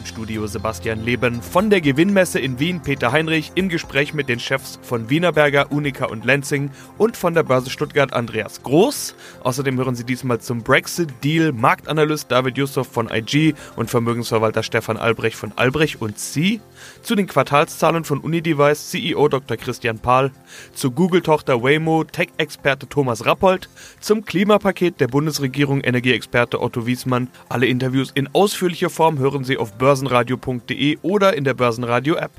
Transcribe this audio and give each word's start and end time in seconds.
Im 0.00 0.06
Studio 0.06 0.46
Sebastian 0.46 1.04
Leben 1.04 1.42
von 1.42 1.68
der 1.68 1.82
Gewinnmesse 1.82 2.40
in 2.40 2.58
Wien 2.58 2.80
Peter 2.80 3.12
Heinrich 3.12 3.52
im 3.54 3.68
Gespräch 3.68 4.14
mit 4.14 4.30
den 4.30 4.40
Chefs 4.40 4.78
von 4.82 5.10
Wienerberger, 5.10 5.70
Unica 5.70 6.06
und 6.06 6.24
Lenzing 6.24 6.70
und 6.96 7.18
von 7.18 7.34
der 7.34 7.42
Börse 7.42 7.68
Stuttgart 7.68 8.14
Andreas 8.14 8.62
Groß. 8.62 9.14
Außerdem 9.42 9.76
hören 9.76 9.94
Sie 9.94 10.04
diesmal 10.04 10.40
zum 10.40 10.62
Brexit-Deal 10.62 11.52
Marktanalyst 11.52 12.32
David 12.32 12.56
Yusuf 12.56 12.88
von 12.88 13.10
IG 13.10 13.52
und 13.76 13.90
Vermögensverwalter 13.90 14.62
Stefan 14.62 14.96
Albrecht 14.96 15.36
von 15.36 15.52
Albrecht 15.56 16.00
und 16.00 16.18
Sie. 16.18 16.62
Zu 17.02 17.14
den 17.14 17.26
Quartalszahlen 17.26 18.04
von 18.04 18.20
Unidevice 18.20 18.90
CEO 18.90 19.28
Dr. 19.28 19.56
Christian 19.56 19.98
Pahl. 19.98 20.30
Zu 20.74 20.90
Google-Tochter 20.90 21.62
Waymo 21.62 22.04
Tech-Experte 22.04 22.88
Thomas 22.88 23.24
Rappold. 23.24 23.68
Zum 24.00 24.24
Klimapaket 24.24 25.00
der 25.00 25.08
Bundesregierung 25.08 25.80
Energieexperte 25.80 26.60
Otto 26.60 26.86
Wiesmann. 26.86 27.28
Alle 27.48 27.66
Interviews 27.66 28.10
in 28.14 28.28
ausführlicher 28.34 28.90
Form 28.90 29.18
hören 29.18 29.44
Sie 29.44 29.56
auf 29.56 29.72
börsenradio.de 29.74 30.98
oder 31.02 31.34
in 31.34 31.44
der 31.44 31.54
Börsenradio-App. 31.54 32.32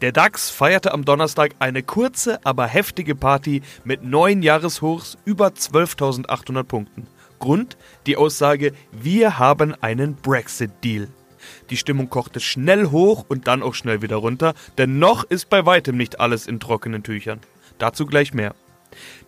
Der 0.00 0.12
DAX 0.12 0.50
feierte 0.50 0.92
am 0.92 1.04
Donnerstag 1.04 1.52
eine 1.58 1.82
kurze, 1.82 2.38
aber 2.44 2.66
heftige 2.66 3.14
Party 3.14 3.62
mit 3.84 4.04
neun 4.04 4.42
Jahreshochs 4.42 5.16
über 5.24 5.48
12.800 5.48 6.62
Punkten. 6.64 7.06
Grund 7.38 7.76
die 8.06 8.16
Aussage, 8.16 8.72
wir 8.92 9.38
haben 9.38 9.74
einen 9.80 10.14
Brexit-Deal. 10.14 11.08
Die 11.70 11.76
Stimmung 11.76 12.10
kochte 12.10 12.40
schnell 12.40 12.90
hoch 12.90 13.24
und 13.28 13.46
dann 13.48 13.62
auch 13.62 13.74
schnell 13.74 14.02
wieder 14.02 14.16
runter, 14.16 14.54
denn 14.78 14.98
noch 14.98 15.24
ist 15.24 15.50
bei 15.50 15.66
weitem 15.66 15.96
nicht 15.96 16.20
alles 16.20 16.46
in 16.46 16.60
trockenen 16.60 17.02
Tüchern. 17.02 17.40
Dazu 17.78 18.06
gleich 18.06 18.34
mehr. 18.34 18.54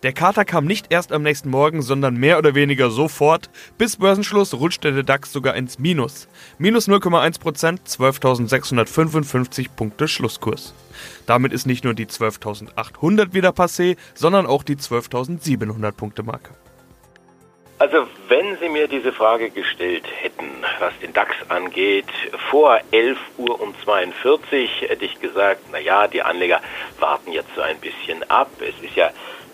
Der 0.03 0.13
Kater 0.13 0.45
kam 0.45 0.65
nicht 0.65 0.87
erst 0.91 1.11
am 1.11 1.23
nächsten 1.23 1.49
Morgen, 1.49 1.81
sondern 1.81 2.15
mehr 2.15 2.37
oder 2.37 2.55
weniger 2.55 2.89
sofort. 2.89 3.49
Bis 3.77 3.97
Börsenschluss 3.97 4.53
rutschte 4.53 4.93
der 4.93 5.03
DAX 5.03 5.31
sogar 5.31 5.55
ins 5.55 5.79
Minus. 5.79 6.27
Minus 6.57 6.87
0,1%, 6.87 7.79
12.655 7.85 9.67
Punkte 9.75 10.07
Schlusskurs. 10.07 10.73
Damit 11.25 11.53
ist 11.53 11.67
nicht 11.67 11.83
nur 11.83 11.93
die 11.93 12.05
12.800 12.05 13.33
wieder 13.33 13.49
passé, 13.49 13.97
sondern 14.13 14.45
auch 14.45 14.63
die 14.63 14.75
12.700 14.75 15.91
Punkte 15.91 16.23
Marke. 16.23 16.51
Also 17.79 18.07
wenn 18.27 18.57
Sie 18.57 18.69
mir 18.69 18.87
diese 18.87 19.13
Frage 19.13 19.51
gestellt 19.51 20.05
hätten, 20.21 20.49
was 20.79 20.97
den 20.99 21.13
DAX 21.13 21.35
angeht, 21.47 22.07
vor 22.49 22.79
11 22.91 23.19
Uhr 23.37 23.61
um 23.61 23.75
42 23.83 24.81
hätte 24.81 25.05
ich 25.05 25.19
gesagt, 25.19 25.61
na 25.71 25.77
ja, 25.77 26.07
die 26.07 26.23
Anleger 26.23 26.59
warten 26.99 27.31
jetzt 27.31 27.53
so 27.55 27.61
ein 27.61 27.79
bisschen 27.79 28.27
ab. 28.31 28.49
Es 28.59 28.73
ist 28.83 28.95
ja 28.95 29.11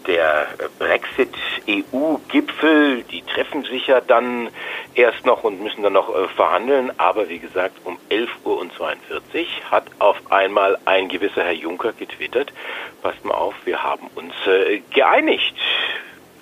der 0.07 0.47
Brexit-EU-Gipfel, 0.79 3.03
die 3.03 3.23
treffen 3.23 3.65
sich 3.65 3.87
ja 3.87 3.99
dann 3.99 4.47
erst 4.95 5.25
noch 5.25 5.43
und 5.43 5.61
müssen 5.61 5.83
dann 5.83 5.91
noch 5.93 6.15
äh, 6.15 6.29
verhandeln. 6.29 6.93
Aber 6.97 7.27
wie 7.27 7.39
gesagt, 7.39 7.75
um 7.83 7.99
11 8.07 8.29
Uhr 8.45 8.59
und 8.59 8.71
42 8.73 9.63
hat 9.69 9.83
auf 9.99 10.15
einmal 10.31 10.77
ein 10.85 11.09
gewisser 11.09 11.43
Herr 11.43 11.51
Juncker 11.51 11.91
getwittert, 11.91 12.53
passt 13.01 13.25
mal 13.25 13.35
auf, 13.35 13.55
wir 13.65 13.83
haben 13.83 14.07
uns 14.15 14.33
äh, 14.47 14.79
geeinigt. 14.93 15.57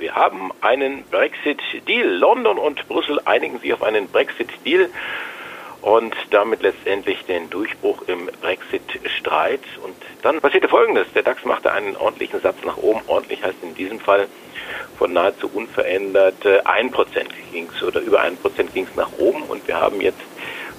Wir 0.01 0.15
haben 0.15 0.51
einen 0.61 1.03
Brexit-Deal. 1.11 2.07
London 2.07 2.57
und 2.57 2.87
Brüssel 2.87 3.19
einigen 3.25 3.59
sich 3.59 3.71
auf 3.71 3.83
einen 3.83 4.07
Brexit-Deal 4.07 4.89
und 5.83 6.15
damit 6.31 6.63
letztendlich 6.63 7.23
den 7.25 7.51
Durchbruch 7.51 8.01
im 8.07 8.27
Brexit-Streit. 8.41 9.61
Und 9.83 9.95
dann 10.23 10.41
passierte 10.41 10.67
Folgendes. 10.69 11.05
Der 11.13 11.21
DAX 11.21 11.45
machte 11.45 11.71
einen 11.71 11.95
ordentlichen 11.95 12.41
Satz 12.41 12.57
nach 12.65 12.77
oben. 12.77 13.01
Ordentlich 13.05 13.43
heißt 13.43 13.61
in 13.61 13.75
diesem 13.75 13.99
Fall 13.99 14.27
von 14.97 15.13
nahezu 15.13 15.47
unverändert 15.53 16.45
äh, 16.45 16.61
ein 16.65 16.89
Prozent 16.89 17.29
ging's 17.51 17.83
oder 17.83 17.99
über 17.99 18.21
ein 18.21 18.37
Prozent 18.37 18.73
ging 18.73 18.87
es 18.89 18.95
nach 18.95 19.11
oben. 19.19 19.43
Und 19.43 19.67
wir 19.67 19.79
haben 19.79 20.01
jetzt, 20.01 20.21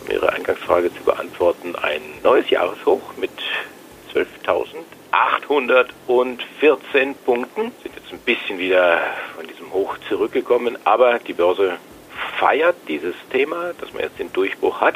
um 0.00 0.10
Ihre 0.10 0.32
Eingangsfrage 0.32 0.92
zu 0.92 1.04
beantworten, 1.04 1.76
ein 1.76 2.02
neues 2.24 2.50
Jahreshoch 2.50 3.16
mit 3.18 3.30
12.814 5.12 7.14
Punkten. 7.24 7.72
Sind 7.82 7.94
jetzt 7.94 8.12
ein 8.12 8.18
bisschen 8.20 8.58
wieder 8.58 9.00
von 9.36 9.46
diesem 9.46 9.70
Hoch 9.72 9.96
zurückgekommen, 10.08 10.78
aber 10.84 11.18
die 11.18 11.34
Börse 11.34 11.76
feiert 12.38 12.76
dieses 12.88 13.14
Thema, 13.30 13.72
dass 13.78 13.92
man 13.92 14.02
jetzt 14.02 14.18
den 14.18 14.32
Durchbruch 14.32 14.80
hat. 14.80 14.94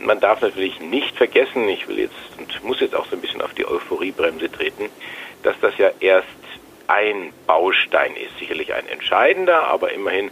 Man 0.00 0.18
darf 0.20 0.40
natürlich 0.40 0.80
nicht 0.80 1.14
vergessen, 1.16 1.68
ich 1.68 1.86
will 1.88 1.98
jetzt 1.98 2.14
und 2.38 2.64
muss 2.64 2.80
jetzt 2.80 2.94
auch 2.94 3.04
so 3.06 3.16
ein 3.16 3.20
bisschen 3.20 3.42
auf 3.42 3.52
die 3.54 3.66
Euphoriebremse 3.66 4.50
treten, 4.50 4.88
dass 5.42 5.56
das 5.60 5.76
ja 5.78 5.90
erst 6.00 6.28
ein 6.88 7.32
Baustein 7.46 8.16
ist, 8.16 8.36
sicherlich 8.38 8.74
ein 8.74 8.88
entscheidender, 8.88 9.68
aber 9.68 9.92
immerhin 9.92 10.30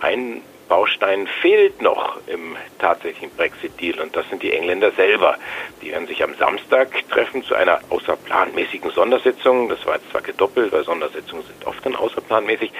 ein 0.00 0.42
Baustein 0.68 1.26
fehlt 1.40 1.80
noch 1.80 2.18
im 2.26 2.56
tatsächlichen 2.78 3.30
Brexit-Deal 3.36 4.00
und 4.00 4.16
das 4.16 4.28
sind 4.28 4.42
die 4.42 4.52
Engländer 4.52 4.90
selber. 4.92 5.36
Die 5.82 5.92
werden 5.92 6.06
sich 6.06 6.22
am 6.22 6.34
Samstag 6.34 6.88
treffen 7.08 7.44
zu 7.44 7.54
einer 7.54 7.80
außerplanmäßigen 7.90 8.90
Sondersitzung. 8.90 9.68
Das 9.68 9.84
war 9.86 9.94
jetzt 9.94 10.10
zwar 10.10 10.22
gedoppelt, 10.22 10.72
weil 10.72 10.84
Sondersitzungen 10.84 11.44
sind 11.44 11.66
oft 11.66 11.84
dann 11.84 11.94
außerplanmäßig 11.94 12.72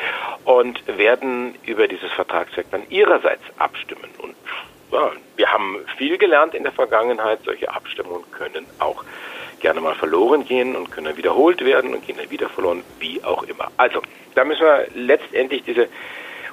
und 0.44 0.82
werden 0.98 1.54
über 1.64 1.88
dieses 1.88 2.10
Vertragswerk 2.12 2.66
dann 2.70 2.82
ihrerseits 2.91 3.42
abstimmen. 3.58 4.10
Und 4.19 4.34
ja, 4.92 5.12
wir 5.36 5.52
haben 5.52 5.78
viel 5.96 6.19
gelernt 6.19 6.54
in 6.54 6.62
der 6.62 6.72
Vergangenheit. 6.72 7.41
Solche 7.44 7.72
Abstimmungen 7.72 8.25
können 8.32 8.66
auch 8.78 9.04
gerne 9.60 9.80
mal 9.80 9.94
verloren 9.94 10.44
gehen 10.44 10.76
und 10.76 10.91
können 10.91 11.16
wiederholt 11.16 11.64
werden 11.64 11.94
und 11.94 12.06
gehen 12.06 12.16
dann 12.19 12.30
wieder 12.30 12.48
verloren, 12.48 12.82
wie 12.98 13.22
auch 13.25 13.42
immer. 13.44 13.70
Also, 13.76 14.02
da 14.34 14.44
müssen 14.44 14.62
wir 14.62 14.86
letztendlich 14.94 15.62
diese 15.64 15.88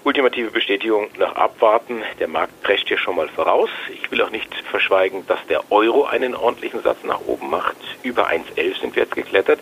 ultimative 0.03 0.52
Bestätigung 0.52 1.08
noch 1.18 1.36
abwarten. 1.36 2.03
Der 2.19 2.28
Markt 2.28 2.62
prescht 2.62 2.88
hier 2.88 2.97
schon 2.97 3.16
mal 3.16 3.30
voraus. 3.30 3.69
Ich 3.90 4.12
will 4.12 4.22
auch 4.22 4.31
nicht 4.31 4.53
verschweigen, 4.69 5.25
dass 5.28 5.40
der 5.47 5.72
Euro 5.72 6.06
einen 6.06 6.36
ordentlichen 6.36 6.81
Satz 6.81 7.03
nach 7.03 7.22
oben 7.25 7.50
macht. 7.50 7.78
Über 8.03 8.30
1,11 8.30 8.81
sind 8.81 8.96
wir 8.96 9.03
jetzt 9.03 9.16
geklettert. 9.16 9.59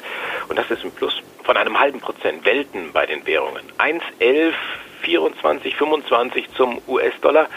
Und 0.47 0.57
das 0.57 0.71
ist 0.71 0.83
ein 0.83 0.91
Plus 0.91 1.21
von 1.43 1.57
einem 1.57 1.79
halben 1.79 1.99
Prozent. 1.99 2.43
Welten 2.45 2.91
bei 2.91 3.05
den 3.05 3.25
Währungen. 3.25 3.61
1,11, 3.77 4.53
24, 5.01 5.75
25 5.75 6.49
zum 6.55 6.81
US-Dollar. 6.87 7.47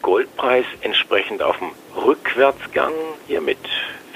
Goldpreis 0.00 0.66
entsprechend 0.80 1.42
auf 1.42 1.58
dem 1.58 1.70
Rückwärtsgang. 1.96 2.92
Hier 3.28 3.40
mit 3.40 3.58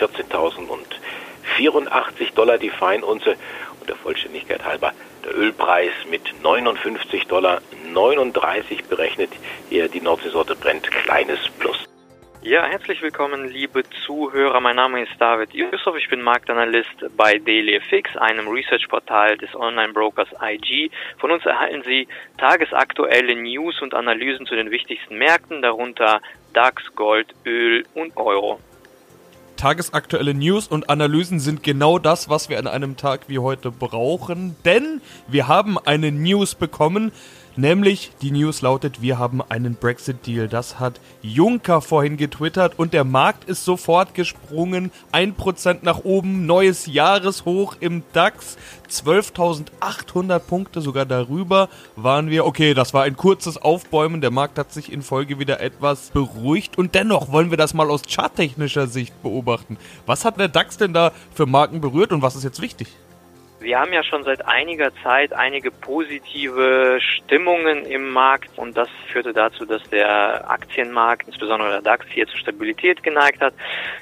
14.084 0.01 2.35
Dollar 2.35 2.59
die 2.59 2.71
Feinunze. 2.71 3.37
Und 3.81 3.89
der 3.89 3.97
Vollständigkeit 3.97 4.65
halber 4.65 4.93
Ölpreis 5.27 5.93
mit 6.11 6.23
59 6.43 7.27
Dollar 7.27 7.61
39 7.93 8.85
berechnet. 8.85 9.31
Hier 9.69 9.89
die 9.89 10.01
Nordseesorte 10.01 10.55
brennt 10.55 10.91
kleines 10.91 11.49
Plus. 11.59 11.87
Ja, 12.43 12.65
herzlich 12.65 13.03
willkommen, 13.03 13.49
liebe 13.49 13.83
Zuhörer. 14.07 14.61
Mein 14.61 14.77
Name 14.77 15.03
ist 15.03 15.11
David 15.19 15.53
Yusuf. 15.53 15.97
Ich 15.97 16.09
bin 16.09 16.23
Marktanalyst 16.23 17.17
bei 17.17 17.39
DailyFix, 17.39 18.17
einem 18.17 18.47
Research-Portal 18.47 19.37
des 19.37 19.53
Online-Brokers 19.57 20.29
IG. 20.41 20.91
Von 21.19 21.33
uns 21.33 21.45
erhalten 21.45 21.83
Sie 21.83 22.07
tagesaktuelle 22.39 23.35
News 23.35 23.83
und 23.83 23.95
Analysen 23.95 24.47
zu 24.47 24.55
den 24.55 24.71
wichtigsten 24.71 25.19
Märkten, 25.19 25.61
darunter 25.61 26.21
DAX, 26.53 26.95
Gold, 26.95 27.35
Öl 27.45 27.85
und 27.95 28.17
Euro. 28.17 28.61
Tagesaktuelle 29.57 30.35
News 30.35 30.69
und 30.69 30.89
Analysen 30.91 31.41
sind 31.41 31.63
genau 31.63 31.99
das, 31.99 32.29
was 32.29 32.49
wir 32.49 32.59
an 32.59 32.67
einem 32.67 32.97
Tag 32.97 33.29
wie 33.29 33.39
heute 33.39 33.71
brauchen, 33.71 34.57
denn 34.65 35.01
wir 35.29 35.49
haben 35.49 35.79
eine 35.79 36.13
News 36.13 36.55
bekommen, 36.55 37.13
Nämlich 37.59 38.13
die 38.21 38.33
News 38.33 38.61
lautet, 38.61 39.01
wir 39.01 39.19
haben 39.19 39.41
einen 39.41 39.77
Brexit-Deal. 39.77 40.47
Das 40.47 40.79
hat 40.79 41.01
Juncker 41.23 41.81
vorhin 41.81 42.19
getwittert 42.19 42.79
und 42.79 42.93
der 42.93 43.05
Markt 43.05 43.45
ist 43.45 43.65
sofort 43.65 44.13
gesprungen. 44.13 44.91
1% 45.13 45.79
nach 45.81 46.05
oben, 46.05 46.45
neues 46.45 46.85
Jahreshoch 46.85 47.77
im 47.81 48.03
DAX. 48.13 48.59
12.800 48.91 50.39
Punkte, 50.39 50.83
sogar 50.83 51.07
darüber 51.07 51.71
waren 51.97 52.29
wir. 52.29 52.45
Okay, 52.45 52.75
das 52.75 52.93
war 52.93 53.05
ein 53.05 53.17
kurzes 53.17 53.57
Aufbäumen. 53.57 54.21
Der 54.21 54.31
Markt 54.31 54.59
hat 54.59 54.71
sich 54.71 54.93
in 54.93 55.01
Folge 55.01 55.39
wieder 55.39 55.59
etwas 55.61 56.11
beruhigt 56.11 56.77
und 56.77 56.95
dennoch 56.95 57.33
wollen 57.33 57.49
wir 57.49 57.57
das 57.57 57.73
mal 57.73 57.91
aus 57.91 58.03
charttechnischer 58.07 58.87
Sicht 58.87 59.23
beobachten. 59.23 59.79
Was 60.05 60.27
hat 60.27 60.39
der 60.39 60.49
DAX 60.49 60.77
denn 60.77 60.93
da 60.93 61.11
für 61.33 61.47
Marken 61.47 61.81
berührt 61.81 62.13
und 62.13 62.21
was 62.21 62.37
ist 62.37 62.45
jetzt 62.45 62.61
wichtig? 62.61 62.89
Wir 63.59 63.81
haben 63.81 63.93
ja 63.93 64.03
schon 64.03 64.23
seit 64.23 64.47
einiger 64.47 64.93
Zeit 65.03 65.33
einige 65.33 65.71
positive 65.71 66.99
Stimmungen 67.01 67.87
im 67.87 68.11
Markt 68.11 68.51
und 68.59 68.77
das 68.77 68.89
führte 69.11 69.33
dazu, 69.33 69.65
dass 69.65 69.83
der 69.85 70.51
Aktienmarkt, 70.51 71.27
insbesondere 71.27 71.71
der 71.71 71.81
DAX, 71.81 72.07
hier 72.11 72.27
zur 72.27 72.39
Stabilität 72.39 73.03
geneigt 73.03 73.41
hat. 73.41 73.55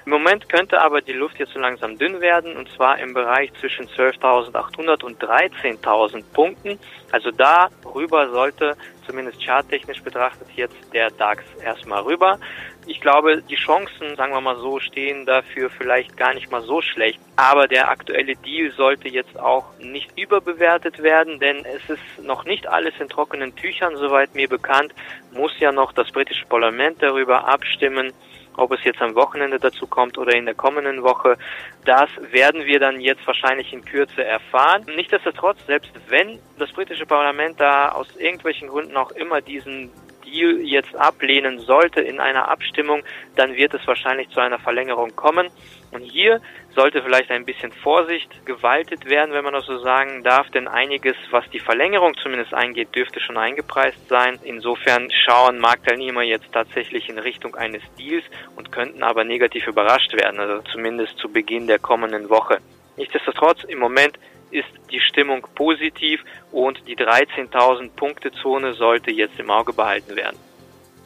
Im 0.05 0.11
Moment 0.11 0.49
könnte 0.49 0.81
aber 0.81 1.01
die 1.03 1.13
Luft 1.13 1.39
jetzt 1.39 1.53
so 1.53 1.61
langsam 1.61 1.97
dünn 1.97 2.21
werden 2.21 2.57
und 2.57 2.69
zwar 2.71 2.99
im 2.99 3.15
Bereich 3.15 3.53
zwischen 3.61 3.87
12.800 3.87 5.05
und 5.05 5.23
13.000 5.23 6.25
Punkten. 6.33 6.79
Also 7.13 7.31
darüber 7.31 8.31
sollte 8.31 8.77
zumindest 9.07 9.41
charttechnisch 9.45 10.03
betrachtet, 10.03 10.49
jetzt 10.57 10.77
der 10.93 11.11
DAX 11.11 11.45
erstmal 11.63 12.03
rüber. 12.03 12.41
Ich 12.87 13.01
glaube, 13.01 13.43
die 13.43 13.57
Chancen, 13.57 14.15
sagen 14.17 14.33
wir 14.33 14.41
mal 14.41 14.59
so, 14.59 14.79
stehen 14.79 15.25
dafür 15.25 15.71
vielleicht 15.71 16.17
gar 16.17 16.35
nicht 16.35 16.51
mal 16.51 16.63
so 16.63 16.83
schlecht. 16.83 17.19
Aber 17.37 17.67
der 17.67 17.89
aktuelle 17.89 18.37
Deal 18.37 18.73
sollte 18.73 19.09
jetzt 19.09 19.39
auch 19.39 19.67
nicht 19.79 20.19
überbewertet 20.19 21.03
werden, 21.03 21.41
denn 21.41 21.65
es 21.65 21.89
ist 21.89 22.23
noch 22.23 22.45
nicht 22.45 22.67
alles 22.67 22.95
in 23.01 23.09
trockenen 23.09 23.57
Tüchern, 23.57 23.97
soweit 23.97 24.35
mir 24.35 24.49
bekannt, 24.49 24.95
muss 25.33 25.59
ja 25.59 25.73
noch 25.73 25.93
das 25.93 26.11
britische 26.11 26.47
Parlament 26.47 27.03
darüber 27.03 27.49
abstimmen, 27.49 28.13
ob 28.57 28.73
es 28.73 28.85
jetzt 28.85 29.01
am 29.01 29.15
Wochenende 29.15 29.59
dazu 29.59 29.87
kommt 29.87 30.19
oder 30.19 30.35
in 30.35 30.45
der 30.45 30.55
kommenden 30.55 31.03
Woche, 31.03 31.37
das 31.85 32.09
werden 32.31 32.65
wir 32.65 32.79
dann 32.79 33.01
jetzt 33.01 33.27
wahrscheinlich 33.27 33.73
in 33.73 33.85
Kürze 33.85 34.25
erfahren. 34.25 34.87
Nichtsdestotrotz, 34.95 35.59
selbst 35.67 35.91
wenn 36.09 36.39
das 36.59 36.71
britische 36.73 37.07
Parlament 37.07 37.61
da 37.61 37.91
aus 37.91 38.15
irgendwelchen 38.17 38.69
Gründen 38.69 38.97
auch 38.97 39.11
immer 39.13 39.41
diesen 39.41 39.91
Deal 40.35 40.61
jetzt 40.61 40.95
ablehnen 40.97 41.61
sollte 41.61 42.01
in 42.01 42.21
einer 42.21 42.49
Abstimmung, 42.49 43.03
dann 43.37 43.55
wird 43.55 43.73
es 43.75 43.87
wahrscheinlich 43.87 44.29
zu 44.31 44.41
einer 44.41 44.59
Verlängerung 44.59 45.15
kommen. 45.15 45.49
Und 45.93 46.03
hier 46.03 46.41
sollte 46.75 47.03
vielleicht 47.03 47.31
ein 47.31 47.45
bisschen 47.45 47.71
Vorsicht 47.71 48.45
gewaltet 48.45 49.07
werden, 49.07 49.33
wenn 49.33 49.45
man 49.45 49.55
das 49.55 49.67
so 49.67 49.79
sagen 49.79 50.25
darf, 50.25 50.51
denn 50.51 50.67
einiges, 50.67 51.15
was 51.31 51.49
die 51.51 51.61
Verlängerung 51.61 52.17
zumindest 52.17 52.53
eingeht, 52.53 52.95
dürfte 52.97 53.21
schon 53.21 53.39
eingepreist 53.39 54.09
sein. 54.09 54.41
Insofern 54.43 55.09
schauen 55.25 55.61
Marktteilnehmer 55.61 56.23
jetzt 56.23 56.53
tatsächlich 56.53 57.09
in 57.09 57.19
Richtung 57.19 57.55
eines 57.55 57.83
Deals 57.97 58.25
und 58.57 58.73
könnten 58.73 59.05
aber 59.05 59.23
negativ 59.23 59.69
überrascht 59.69 60.13
werden, 60.15 60.41
also 60.41 60.63
zumindest 60.63 61.17
zu 61.19 61.29
Beginn 61.29 61.69
der 61.69 61.79
kommenden 61.79 62.29
Woche. 62.29 62.59
Nichtsdestotrotz, 62.97 63.63
im 63.65 63.79
Moment 63.79 64.19
ist 64.55 64.69
die 64.91 65.01
Stimmung 65.01 65.47
positiv 65.55 66.21
und 66.53 66.81
die 66.87 66.97
13.000 66.97 67.91
Punkte 67.91 68.31
Zone 68.33 68.75
sollte 68.75 69.11
jetzt 69.11 69.39
im 69.39 69.51
Auge 69.51 69.73
behalten 69.73 70.17
werden. 70.17 70.37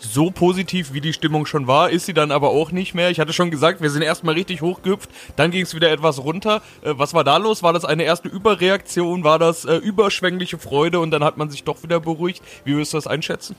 So 0.00 0.30
positiv 0.30 0.92
wie 0.92 1.00
die 1.00 1.12
Stimmung 1.12 1.44
schon 1.44 1.66
war, 1.66 1.90
ist 1.90 2.06
sie 2.06 2.14
dann 2.14 2.30
aber 2.30 2.50
auch 2.50 2.70
nicht 2.70 2.94
mehr. 2.94 3.10
Ich 3.10 3.18
hatte 3.18 3.32
schon 3.32 3.50
gesagt, 3.50 3.82
wir 3.82 3.90
sind 3.90 4.02
erstmal 4.02 4.34
richtig 4.34 4.62
hochgehüpft, 4.62 5.10
dann 5.34 5.50
ging 5.50 5.62
es 5.62 5.74
wieder 5.74 5.90
etwas 5.90 6.22
runter. 6.22 6.62
Äh, 6.82 6.92
was 6.96 7.14
war 7.14 7.24
da 7.24 7.36
los? 7.38 7.64
War 7.64 7.72
das 7.72 7.84
eine 7.84 8.04
erste 8.04 8.28
Überreaktion? 8.28 9.24
War 9.24 9.40
das 9.40 9.64
äh, 9.64 9.76
überschwängliche 9.76 10.58
Freude 10.58 11.00
und 11.00 11.10
dann 11.10 11.24
hat 11.24 11.36
man 11.36 11.50
sich 11.50 11.64
doch 11.64 11.82
wieder 11.82 11.98
beruhigt? 11.98 12.42
Wie 12.64 12.74
würdest 12.74 12.92
du 12.92 12.98
das 12.98 13.08
einschätzen? 13.08 13.56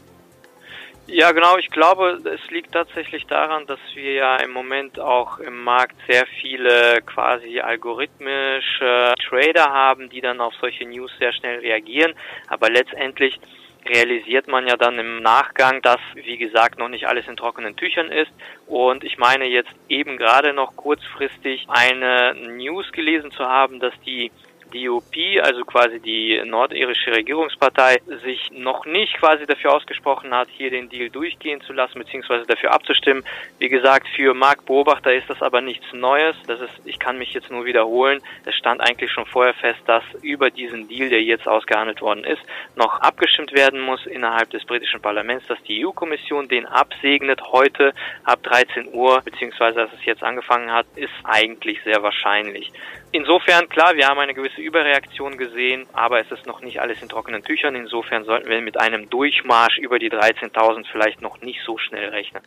Ja, 1.12 1.32
genau. 1.32 1.58
Ich 1.58 1.70
glaube, 1.72 2.22
es 2.24 2.52
liegt 2.52 2.72
tatsächlich 2.72 3.26
daran, 3.26 3.66
dass 3.66 3.80
wir 3.96 4.14
ja 4.14 4.36
im 4.38 4.52
Moment 4.52 5.00
auch 5.00 5.40
im 5.40 5.64
Markt 5.64 5.96
sehr 6.08 6.28
viele 6.40 7.02
quasi 7.02 7.60
algorithmische 7.62 9.16
Trader 9.28 9.74
haben, 9.74 10.10
die 10.10 10.22
dann 10.22 10.40
auf 10.40 10.54
solche 10.62 10.86
News 10.86 11.12
sehr 11.18 11.34
schnell 11.34 11.60
reagieren. 11.60 12.14
Aber 12.48 12.70
letztendlich 12.70 13.40
realisiert 13.88 14.48
man 14.48 14.68
ja 14.68 14.78
dann 14.78 15.00
im 15.00 15.24
Nachgang, 15.24 15.82
dass, 15.82 16.00
wie 16.14 16.38
gesagt, 16.38 16.78
noch 16.78 16.90
nicht 16.90 17.08
alles 17.08 17.28
in 17.28 17.38
trockenen 17.38 17.76
Tüchern 17.76 18.12
ist. 18.12 18.32
Und 18.68 19.04
ich 19.04 19.18
meine 19.18 19.46
jetzt 19.46 19.74
eben 19.88 20.16
gerade 20.16 20.54
noch 20.54 20.76
kurzfristig 20.76 21.66
eine 21.70 22.36
News 22.36 22.92
gelesen 22.92 23.32
zu 23.32 23.46
haben, 23.46 23.80
dass 23.80 23.94
die 24.06 24.32
DUP, 24.74 25.42
also 25.42 25.64
quasi 25.66 26.00
die 26.00 26.42
nordirische 26.46 27.12
Regierungspartei, 27.12 28.02
sich 28.24 28.50
noch 28.52 28.86
nicht 28.86 29.18
quasi 29.18 29.46
dafür 29.46 29.74
ausgesprochen 29.74 30.34
hat, 30.34 30.48
hier 30.50 30.70
den 30.70 30.90
Deal 30.90 31.10
durchgehen 31.10 31.62
zu 31.62 31.74
lassen, 31.74 32.00
beziehungsweise 32.00 32.46
dafür 32.46 32.72
abzustimmen. 32.72 33.24
Wie 33.58 33.70
gesagt, 33.70 34.08
für 34.16 34.34
Marktbeobachter 34.34 35.14
ist 35.14 35.30
das 35.30 35.42
aber 35.42 35.62
nichts 35.62 35.86
Neues. 35.94 36.36
Das 36.48 36.60
ist, 36.60 36.74
ich 36.86 37.00
kann 37.00 37.18
mich 37.18 37.34
jetzt 37.34 37.52
nur 37.52 37.66
wiederholen. 37.66 38.22
Es 38.46 38.56
stand 38.56 38.82
eigentlich 38.82 39.12
schon 39.12 39.26
vorher 39.26 39.54
fest, 39.54 39.80
dass 39.86 40.04
über 40.22 40.50
diesen 40.50 40.88
Deal, 40.88 41.10
der 41.10 41.24
jetzt 41.24 41.48
ausgehandelt 41.48 42.02
worden 42.02 42.24
ist, 42.24 42.42
noch 42.76 43.00
abgestimmt 43.02 43.54
werden 43.54 43.82
muss 43.82 44.06
innerhalb 44.06 44.50
des 44.50 44.66
britischen 44.66 45.02
Parlaments, 45.02 45.46
dass 45.48 45.62
die 45.64 45.86
EU-Kommission 45.86 46.48
den 46.48 46.66
absegnet 46.66 47.42
heute 47.52 47.94
ab 48.24 48.44
13 48.44 48.94
Uhr, 48.94 49.22
beziehungsweise 49.22 49.80
dass 49.80 49.94
es 49.94 50.06
jetzt 50.06 50.24
angefangen 50.24 50.72
hat, 50.72 50.86
ist 50.96 51.14
eigentlich 51.24 51.82
sehr 51.84 52.02
wahrscheinlich. 52.04 52.72
Insofern, 53.12 53.68
klar, 53.70 53.96
wir 53.96 54.08
haben 54.08 54.20
eine 54.20 54.36
gewisse 54.36 54.62
Überreaktion 54.62 55.38
gesehen, 55.38 55.88
aber 55.94 56.20
es 56.20 56.32
ist 56.32 56.46
noch 56.46 56.62
nicht 56.62 56.80
alles 56.80 57.02
in 57.02 57.10
trockenen 57.10 57.44
Tüchern. 57.44 57.76
Insofern 57.76 58.24
sollten 58.24 58.48
wir 58.48 58.62
mit 58.62 58.80
einem 58.80 59.10
Durchmarsch 59.10 59.80
über 59.80 59.98
die 59.98 60.12
13.000 60.12 60.86
vielleicht 60.92 61.20
noch 61.22 61.42
nicht 61.42 61.60
so 61.66 61.80
schnell 61.80 62.10
rechnen. 62.10 62.44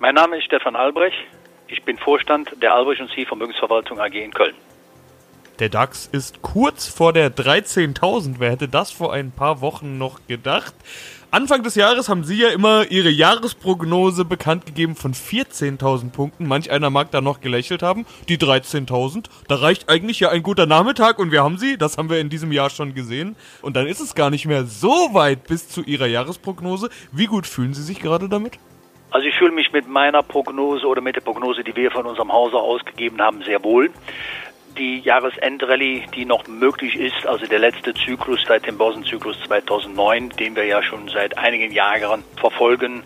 Mein 0.00 0.16
Name 0.16 0.38
ist 0.38 0.46
Stefan 0.46 0.74
Albrecht. 0.74 1.16
Ich 1.68 1.84
bin 1.84 1.96
Vorstand 1.96 2.50
der 2.60 2.74
Albrecht 2.74 3.00
und 3.00 3.10
Sie 3.14 3.24
Vermögensverwaltung 3.24 4.00
AG 4.00 4.14
in 4.14 4.32
Köln. 4.32 4.56
Der 5.60 5.68
DAX 5.68 6.06
ist 6.06 6.42
kurz 6.42 6.88
vor 6.88 7.12
der 7.12 7.30
13.000. 7.30 8.36
Wer 8.38 8.50
hätte 8.50 8.66
das 8.66 8.90
vor 8.90 9.12
ein 9.12 9.30
paar 9.30 9.60
Wochen 9.60 9.98
noch 9.98 10.26
gedacht? 10.26 10.74
Anfang 11.32 11.62
des 11.62 11.76
Jahres 11.76 12.08
haben 12.08 12.24
Sie 12.24 12.38
ja 12.38 12.48
immer 12.48 12.90
Ihre 12.90 13.08
Jahresprognose 13.08 14.24
bekannt 14.24 14.66
gegeben 14.66 14.96
von 14.96 15.14
14.000 15.14 16.10
Punkten. 16.10 16.48
Manch 16.48 16.72
einer 16.72 16.90
mag 16.90 17.12
da 17.12 17.20
noch 17.20 17.40
gelächelt 17.40 17.84
haben. 17.84 18.04
Die 18.28 18.36
13.000, 18.36 19.26
da 19.46 19.54
reicht 19.54 19.88
eigentlich 19.88 20.18
ja 20.18 20.30
ein 20.30 20.42
guter 20.42 20.66
Nachmittag 20.66 21.20
und 21.20 21.30
wir 21.30 21.44
haben 21.44 21.56
sie. 21.56 21.76
Das 21.76 21.98
haben 21.98 22.10
wir 22.10 22.18
in 22.18 22.30
diesem 22.30 22.50
Jahr 22.50 22.68
schon 22.68 22.94
gesehen. 22.94 23.36
Und 23.62 23.76
dann 23.76 23.86
ist 23.86 24.00
es 24.00 24.16
gar 24.16 24.30
nicht 24.30 24.46
mehr 24.46 24.64
so 24.64 25.10
weit 25.12 25.46
bis 25.46 25.68
zu 25.68 25.82
Ihrer 25.82 26.08
Jahresprognose. 26.08 26.90
Wie 27.12 27.26
gut 27.26 27.46
fühlen 27.46 27.74
Sie 27.74 27.84
sich 27.84 28.00
gerade 28.00 28.28
damit? 28.28 28.58
Also 29.12 29.28
ich 29.28 29.36
fühle 29.36 29.52
mich 29.52 29.72
mit 29.72 29.88
meiner 29.88 30.24
Prognose 30.24 30.84
oder 30.84 31.00
mit 31.00 31.14
der 31.14 31.20
Prognose, 31.20 31.62
die 31.62 31.76
wir 31.76 31.92
von 31.92 32.06
unserem 32.06 32.32
Hause 32.32 32.56
ausgegeben 32.56 33.20
haben, 33.20 33.42
sehr 33.42 33.62
wohl 33.62 33.90
die 34.78 35.00
Jahresendrallye, 35.00 36.04
die 36.14 36.24
noch 36.24 36.46
möglich 36.46 36.96
ist, 36.96 37.26
also 37.26 37.46
der 37.46 37.58
letzte 37.58 37.94
Zyklus 37.94 38.40
seit 38.46 38.66
dem 38.66 38.78
Börsenzyklus 38.78 39.36
2009, 39.46 40.30
den 40.30 40.56
wir 40.56 40.64
ja 40.64 40.82
schon 40.82 41.08
seit 41.08 41.36
einigen 41.38 41.72
Jahren 41.72 42.24
verfolgen, 42.36 43.02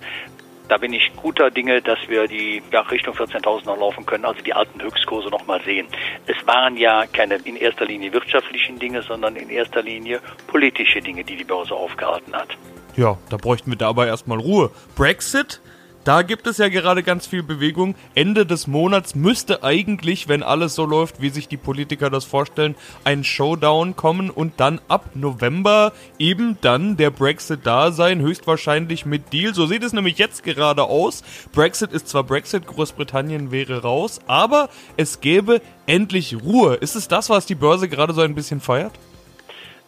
da 0.68 0.78
bin 0.78 0.92
ich 0.92 1.12
guter 1.16 1.50
Dinge, 1.50 1.82
dass 1.82 1.98
wir 2.08 2.26
die 2.26 2.62
ja, 2.72 2.80
Richtung 2.82 3.14
14.000 3.14 3.66
noch 3.66 3.78
laufen 3.78 4.06
können, 4.06 4.24
also 4.24 4.40
die 4.42 4.54
alten 4.54 4.80
Höchstkurse 4.80 5.28
noch 5.28 5.46
mal 5.46 5.60
sehen. 5.62 5.86
Es 6.26 6.36
waren 6.46 6.76
ja 6.76 7.04
keine 7.06 7.36
in 7.44 7.56
erster 7.56 7.84
Linie 7.84 8.12
wirtschaftlichen 8.12 8.78
Dinge, 8.78 9.02
sondern 9.02 9.36
in 9.36 9.50
erster 9.50 9.82
Linie 9.82 10.20
politische 10.46 11.00
Dinge, 11.00 11.24
die 11.24 11.36
die 11.36 11.44
Börse 11.44 11.74
aufgehalten 11.74 12.34
hat. 12.34 12.48
Ja, 12.96 13.18
da 13.28 13.36
bräuchten 13.36 13.70
wir 13.70 13.78
dabei 13.78 14.06
erstmal 14.06 14.38
Ruhe. 14.38 14.70
Brexit 14.96 15.60
da 16.04 16.22
gibt 16.22 16.46
es 16.46 16.58
ja 16.58 16.68
gerade 16.68 17.02
ganz 17.02 17.26
viel 17.26 17.42
Bewegung. 17.42 17.94
Ende 18.14 18.46
des 18.46 18.66
Monats 18.66 19.14
müsste 19.14 19.64
eigentlich, 19.64 20.28
wenn 20.28 20.42
alles 20.42 20.74
so 20.74 20.84
läuft, 20.84 21.20
wie 21.20 21.30
sich 21.30 21.48
die 21.48 21.56
Politiker 21.56 22.10
das 22.10 22.24
vorstellen, 22.24 22.74
ein 23.04 23.24
Showdown 23.24 23.96
kommen 23.96 24.30
und 24.30 24.54
dann 24.58 24.80
ab 24.88 25.10
November 25.14 25.92
eben 26.18 26.58
dann 26.60 26.96
der 26.96 27.10
Brexit 27.10 27.60
da 27.64 27.90
sein, 27.90 28.20
höchstwahrscheinlich 28.20 29.06
mit 29.06 29.32
Deal. 29.32 29.54
So 29.54 29.66
sieht 29.66 29.82
es 29.82 29.92
nämlich 29.92 30.18
jetzt 30.18 30.42
gerade 30.42 30.84
aus. 30.84 31.24
Brexit 31.52 31.92
ist 31.92 32.08
zwar 32.08 32.24
Brexit, 32.24 32.66
Großbritannien 32.66 33.50
wäre 33.50 33.82
raus, 33.82 34.20
aber 34.26 34.68
es 34.96 35.20
gäbe 35.20 35.62
endlich 35.86 36.36
Ruhe. 36.42 36.74
Ist 36.74 36.96
es 36.96 37.08
das, 37.08 37.30
was 37.30 37.46
die 37.46 37.54
Börse 37.54 37.88
gerade 37.88 38.12
so 38.12 38.20
ein 38.20 38.34
bisschen 38.34 38.60
feiert? 38.60 38.92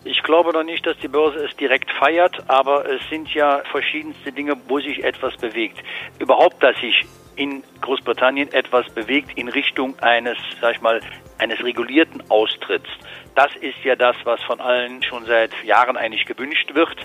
Ich 0.07 0.23
glaube 0.23 0.53
noch 0.53 0.63
nicht, 0.63 0.87
dass 0.87 0.97
die 0.99 1.09
Börse 1.09 1.45
es 1.45 1.57
direkt 1.57 1.91
feiert, 1.91 2.49
aber 2.49 2.89
es 2.89 3.01
sind 3.11 3.35
ja 3.35 3.63
verschiedenste 3.73 4.31
Dinge, 4.31 4.57
wo 4.69 4.79
sich 4.79 5.03
etwas 5.03 5.37
bewegt. 5.37 5.83
Überhaupt, 6.21 6.63
dass 6.63 6.77
sich 6.79 7.05
in 7.35 7.65
Großbritannien 7.81 8.53
etwas 8.53 8.89
bewegt 8.95 9.37
in 9.37 9.49
Richtung 9.49 9.99
eines, 9.99 10.39
sag 10.61 10.77
ich 10.77 10.81
mal, 10.81 11.01
eines 11.39 11.63
regulierten 11.63 12.23
Austritts. 12.31 12.89
Das 13.35 13.55
ist 13.57 13.83
ja 13.83 13.97
das, 13.97 14.15
was 14.23 14.41
von 14.45 14.61
allen 14.61 15.03
schon 15.03 15.27
seit 15.27 15.51
Jahren 15.65 15.97
eigentlich 15.97 16.25
gewünscht 16.25 16.75
wird. 16.75 16.97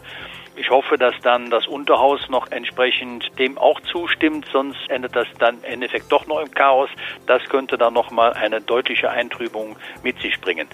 Ich 0.55 0.69
hoffe, 0.69 0.97
dass 0.97 1.15
dann 1.21 1.49
das 1.49 1.65
Unterhaus 1.65 2.29
noch 2.29 2.51
entsprechend 2.51 3.27
dem 3.39 3.57
auch 3.57 3.79
zustimmt, 3.81 4.45
sonst 4.51 4.77
endet 4.89 5.15
das 5.15 5.27
dann 5.39 5.57
im 5.59 5.63
Endeffekt 5.63 6.11
doch 6.11 6.27
noch 6.27 6.39
im 6.39 6.51
Chaos. 6.51 6.89
Das 7.25 7.43
könnte 7.49 7.77
dann 7.77 7.93
nochmal 7.93 8.33
eine 8.33 8.61
deutliche 8.61 9.09
Eintrübung 9.09 9.75
mit 10.03 10.19
sich 10.19 10.39
bringen. 10.39 10.67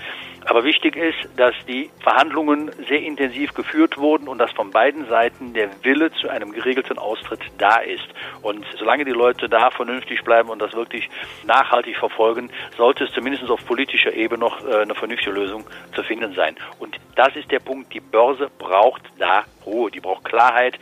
Aber 0.47 0.63
wichtig 0.63 0.95
ist, 0.95 1.17
dass 1.35 1.53
die 1.67 1.89
Verhandlungen 1.99 2.71
sehr 2.87 3.01
intensiv 3.01 3.53
geführt 3.53 3.97
wurden 3.97 4.29
und 4.29 4.37
dass 4.37 4.49
von 4.51 4.71
beiden 4.71 5.05
Seiten 5.07 5.53
der 5.53 5.69
Wille 5.83 6.09
zu 6.13 6.29
einem 6.29 6.53
geregelten 6.53 6.97
Austritt 6.97 7.41
da 7.57 7.77
ist. 7.79 8.07
Und 8.41 8.65
solange 8.79 9.03
die 9.03 9.11
Leute 9.11 9.49
da 9.49 9.71
vernünftig 9.71 10.23
bleiben 10.23 10.47
und 10.47 10.59
das 10.59 10.73
wirklich 10.73 11.09
nachhaltig 11.45 11.97
verfolgen, 11.97 12.49
sollte 12.77 13.03
es 13.03 13.11
zumindest 13.11 13.49
auf 13.49 13.65
politischer 13.65 14.13
Ebene 14.13 14.39
noch 14.39 14.65
äh, 14.65 14.77
eine 14.77 14.95
vernünftige 14.95 15.31
Lösung 15.31 15.65
zu 15.93 16.01
finden 16.03 16.33
sein. 16.33 16.55
Und 16.79 16.95
das 17.15 17.35
ist 17.35 17.51
der 17.51 17.59
Punkt, 17.59 17.93
die 17.93 17.99
Börse 17.99 18.49
braucht 18.57 19.01
da 19.19 19.43
Ruhe, 19.65 19.91
die 19.91 19.99
braucht 19.99 20.23
Klarheit. 20.23 20.79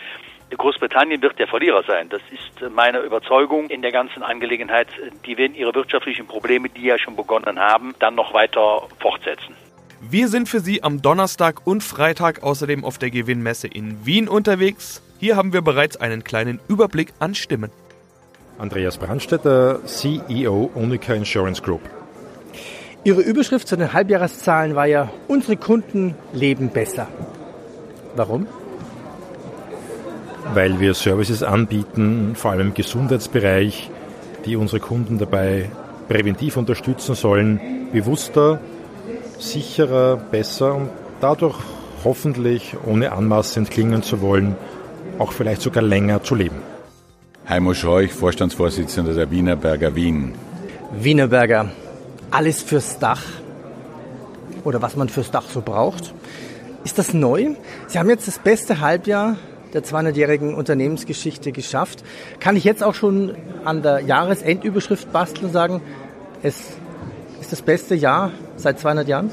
Großbritannien 0.57 1.21
wird 1.21 1.39
der 1.39 1.47
Verlierer 1.47 1.83
sein. 1.83 2.09
Das 2.09 2.21
ist 2.31 2.73
meine 2.73 2.99
Überzeugung 2.99 3.69
in 3.69 3.81
der 3.81 3.91
ganzen 3.91 4.23
Angelegenheit. 4.23 4.87
Die 5.25 5.37
werden 5.37 5.55
ihre 5.55 5.73
wirtschaftlichen 5.73 6.27
Probleme, 6.27 6.69
die 6.69 6.83
ja 6.83 6.97
schon 6.97 7.15
begonnen 7.15 7.59
haben, 7.59 7.95
dann 7.99 8.15
noch 8.15 8.33
weiter 8.33 8.87
fortsetzen. 8.99 9.55
Wir 10.01 10.27
sind 10.27 10.49
für 10.49 10.59
Sie 10.59 10.83
am 10.83 11.01
Donnerstag 11.01 11.65
und 11.65 11.83
Freitag 11.83 12.43
außerdem 12.43 12.83
auf 12.85 12.97
der 12.97 13.09
Gewinnmesse 13.09 13.67
in 13.67 14.05
Wien 14.05 14.27
unterwegs. 14.27 15.01
Hier 15.19 15.35
haben 15.35 15.53
wir 15.53 15.61
bereits 15.61 15.97
einen 15.97 16.23
kleinen 16.23 16.59
Überblick 16.67 17.13
an 17.19 17.33
Stimmen. 17.33 17.71
Andreas 18.57 18.97
Brandstetter, 18.97 19.83
CEO 19.85 20.69
Unica 20.75 21.13
Insurance 21.13 21.61
Group. 21.61 21.81
Ihre 23.03 23.21
Überschrift 23.21 23.67
zu 23.67 23.77
den 23.77 23.93
Halbjahreszahlen 23.93 24.75
war 24.75 24.85
ja, 24.85 25.09
unsere 25.27 25.57
Kunden 25.57 26.15
leben 26.33 26.69
besser. 26.69 27.07
Warum? 28.15 28.47
Weil 30.55 30.79
wir 30.79 30.93
Services 30.93 31.43
anbieten, 31.43 32.31
vor 32.35 32.51
allem 32.51 32.67
im 32.67 32.73
Gesundheitsbereich, 32.73 33.89
die 34.45 34.55
unsere 34.55 34.79
Kunden 34.79 35.17
dabei 35.17 35.69
präventiv 36.07 36.55
unterstützen 36.57 37.13
sollen, 37.15 37.59
bewusster, 37.91 38.59
sicherer, 39.37 40.15
besser 40.17 40.75
und 40.75 40.89
dadurch 41.19 41.57
hoffentlich, 42.03 42.75
ohne 42.85 43.11
anmaßend 43.11 43.69
klingen 43.69 44.01
zu 44.01 44.21
wollen, 44.21 44.55
auch 45.19 45.33
vielleicht 45.33 45.61
sogar 45.61 45.83
länger 45.83 46.23
zu 46.23 46.35
leben. 46.35 46.57
Heimo 47.49 47.73
Scheuch, 47.73 48.11
Vorstandsvorsitzender 48.11 49.13
der 49.13 49.29
Wienerberger 49.29 49.95
Wien. 49.95 50.33
Wienerberger, 50.97 51.69
alles 52.31 52.63
fürs 52.63 52.97
Dach 52.97 53.23
oder 54.63 54.81
was 54.81 54.95
man 54.95 55.09
fürs 55.09 55.31
Dach 55.31 55.45
so 55.51 55.61
braucht. 55.61 56.13
Ist 56.83 56.97
das 56.97 57.13
neu? 57.13 57.55
Sie 57.87 57.99
haben 57.99 58.09
jetzt 58.09 58.27
das 58.27 58.39
beste 58.39 58.79
Halbjahr 58.79 59.37
der 59.75 59.83
200-jährigen 59.83 60.55
Unternehmensgeschichte 60.55 61.51
geschafft. 61.51 62.03
Kann 62.39 62.55
ich 62.55 62.63
jetzt 62.63 62.83
auch 62.83 62.95
schon 62.95 63.35
an 63.63 63.83
der 63.83 63.99
Jahresendüberschrift 63.99 65.11
basteln 65.11 65.47
und 65.47 65.53
sagen, 65.53 65.81
es 66.41 66.61
ist 67.41 67.51
das 67.51 67.61
beste 67.61 67.93
Jahr 67.93 68.31
seit 68.57 68.79
200 68.79 69.07
Jahren? 69.07 69.29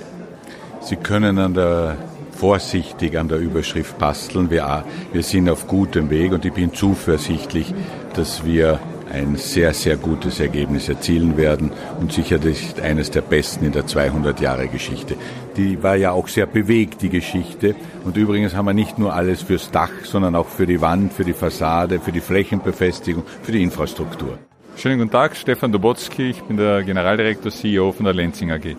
Sie 0.81 0.97
können 0.97 1.39
an 1.39 1.55
der 1.55 1.97
vorsichtig 2.33 3.17
an 3.17 3.29
der 3.29 3.39
Überschrift 3.39 3.99
basteln. 3.99 4.51
Wir, 4.51 4.85
wir 5.13 5.23
sind 5.23 5.49
auf 5.49 5.69
gutem 5.69 6.11
Weg 6.11 6.33
und 6.33 6.45
ich 6.45 6.53
bin 6.53 6.75
zuversichtlich, 6.75 7.73
dass 8.15 8.45
wir 8.45 8.81
ein 9.13 9.37
sehr, 9.37 9.75
sehr 9.75 9.97
gutes 9.97 10.41
Ergebnis 10.41 10.89
erzielen 10.89 11.37
werden 11.37 11.71
und 12.01 12.13
sicherlich 12.13 12.83
eines 12.83 13.11
der 13.11 13.21
besten 13.21 13.67
in 13.67 13.73
der 13.73 13.87
200 13.87 14.41
Jahre 14.41 14.69
Geschichte. 14.69 15.17
Die 15.57 15.83
war 15.83 15.97
ja 15.97 16.13
auch 16.13 16.29
sehr 16.29 16.47
bewegt, 16.47 17.03
die 17.03 17.11
Geschichte. 17.11 17.75
Und 18.05 18.17
übrigens 18.17 18.55
haben 18.55 18.65
wir 18.67 18.73
nicht 18.73 18.99
nur 18.99 19.15
alles 19.15 19.43
fürs 19.43 19.71
Dach, 19.71 19.91
sondern 20.05 20.35
auch 20.35 20.49
für 20.49 20.67
die 20.67 20.81
Wand, 20.81 21.13
für 21.13 21.25
die 21.25 21.35
Fassade, 21.35 22.01
für 22.01 22.13
die 22.13 22.21
Flächenbefestigung, 22.21 23.25
für 23.43 23.53
die 23.53 23.63
Infrastruktur. 23.63 24.39
Schönen 24.77 24.99
guten 24.99 25.11
Tag, 25.11 25.37
Stefan 25.37 25.71
Dobotzki, 25.71 26.31
ich 26.31 26.43
bin 26.43 26.57
der 26.57 26.83
Generaldirektor 26.83 27.53
CEO 27.53 27.93
von 27.93 28.05
der 28.05 28.15
Lenzing 28.15 28.51
AG. 28.51 28.77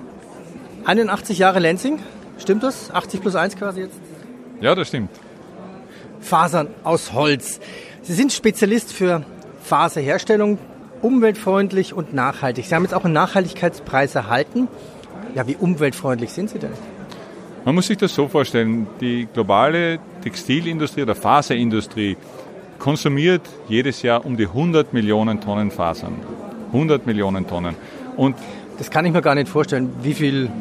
81 0.86 1.38
Jahre 1.38 1.60
Lenzing, 1.60 2.00
stimmt 2.40 2.64
das? 2.64 2.90
80 2.92 3.22
plus 3.22 3.36
1 3.36 3.56
quasi 3.56 3.82
jetzt? 3.82 4.00
Ja, 4.60 4.74
das 4.74 4.88
stimmt. 4.88 5.12
Fasern 6.20 6.68
aus 6.84 7.14
Holz. 7.14 7.60
Sie 8.02 8.14
sind 8.14 8.34
Spezialist 8.34 8.92
für 8.92 9.24
Faserherstellung, 9.62 10.58
umweltfreundlich 11.04 11.94
und 11.94 12.14
nachhaltig. 12.14 12.66
Sie 12.66 12.74
haben 12.74 12.84
jetzt 12.84 12.94
auch 12.94 13.06
einen 13.06 13.14
Nachhaltigkeitspreis 13.14 14.16
erhalten. 14.16 14.68
Ja, 15.36 15.48
wie 15.48 15.56
umweltfreundlich 15.56 16.32
sind 16.32 16.50
Sie 16.50 16.60
denn? 16.60 16.72
Man 17.66 17.76
muss 17.76 17.88
sich 17.88 17.98
das 17.98 18.14
so 18.14 18.28
vorstellen, 18.28 18.88
die 19.00 19.28
globale 19.34 20.00
Textilindustrie 20.22 21.04
oder 21.04 21.16
Faserindustrie 21.16 22.18
konsumiert 22.78 23.42
jedes 23.70 24.02
Jahr 24.02 24.26
um 24.26 24.36
die 24.36 24.48
100 24.48 24.94
Millionen 24.94 25.40
Tonnen 25.40 25.72
Fasern. 25.72 26.16
100 26.74 27.06
Millionen 27.06 27.48
Tonnen. 27.48 27.76
Und 28.18 28.36
das 28.78 28.92
kann 28.92 29.06
ich 29.06 29.14
mir 29.14 29.22
gar 29.22 29.36
nicht 29.36 29.48
vorstellen. 29.48 29.94
Wie 30.02 30.14
viele 30.14 30.52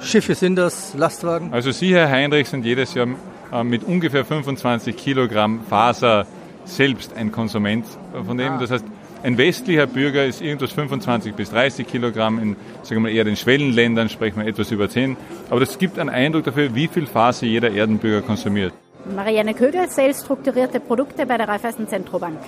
Schiffe 0.00 0.34
sind 0.34 0.56
das, 0.56 0.94
Lastwagen? 0.94 1.52
Also 1.52 1.70
Sie, 1.70 1.94
Herr 1.94 2.10
Heinrich, 2.10 2.48
sind 2.48 2.64
jedes 2.64 2.94
Jahr 2.94 3.06
äh, 3.52 3.62
mit 3.62 3.84
ungefähr 3.84 4.24
25 4.24 4.96
Kilogramm 4.96 5.60
Faser 5.68 6.26
selbst 6.64 7.14
ein 7.16 7.30
Konsument 7.30 7.86
von 8.26 8.36
dem. 8.36 8.54
Ah. 8.54 8.58
Das 8.58 8.70
heißt, 8.70 8.84
ein 9.22 9.36
westlicher 9.36 9.86
Bürger 9.86 10.24
ist 10.24 10.40
irgendwas 10.40 10.72
25 10.72 11.34
bis 11.34 11.50
30 11.50 11.86
Kilogramm, 11.86 12.38
in 12.38 12.56
sagen 12.82 12.96
wir 12.96 13.00
mal, 13.00 13.12
eher 13.12 13.24
den 13.24 13.36
Schwellenländern 13.36 14.08
sprechen 14.08 14.40
wir 14.40 14.46
etwas 14.46 14.70
über 14.70 14.88
10. 14.88 15.16
Aber 15.50 15.60
das 15.60 15.78
gibt 15.78 15.98
einen 15.98 16.08
Eindruck 16.08 16.44
dafür, 16.44 16.74
wie 16.74 16.88
viel 16.88 17.06
Faser 17.06 17.46
jeder 17.46 17.70
Erdenbürger 17.70 18.22
konsumiert. 18.22 18.72
Marianne 19.14 19.54
Kögel, 19.54 19.88
Sales 19.88 20.20
strukturierte 20.20 20.80
Produkte 20.80 21.26
bei 21.26 21.36
der 21.36 21.48
Raiffeisen 21.48 21.88
Zentrobank. 21.88 22.38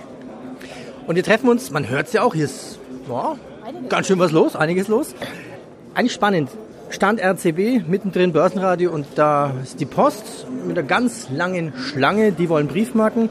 Und 1.06 1.16
wir 1.16 1.22
treffen 1.22 1.48
uns, 1.48 1.70
man 1.70 1.88
hört 1.88 2.06
es 2.06 2.12
ja 2.12 2.22
auch, 2.22 2.34
hier 2.34 2.44
ist 2.44 2.78
ja, 3.08 3.36
ganz 3.88 4.06
schön 4.06 4.18
was 4.18 4.32
los, 4.32 4.56
einiges 4.56 4.88
los. 4.88 5.14
Eigentlich 5.94 6.12
spannend. 6.12 6.50
Stand 6.90 7.20
RCB, 7.20 7.86
mittendrin 7.88 8.32
Börsenradio 8.32 8.92
und 8.92 9.06
da 9.14 9.54
ist 9.62 9.80
die 9.80 9.86
Post 9.86 10.46
mit 10.66 10.78
einer 10.78 10.86
ganz 10.86 11.28
langen 11.30 11.72
Schlange, 11.74 12.32
die 12.32 12.48
wollen 12.50 12.68
Briefmarken 12.68 13.30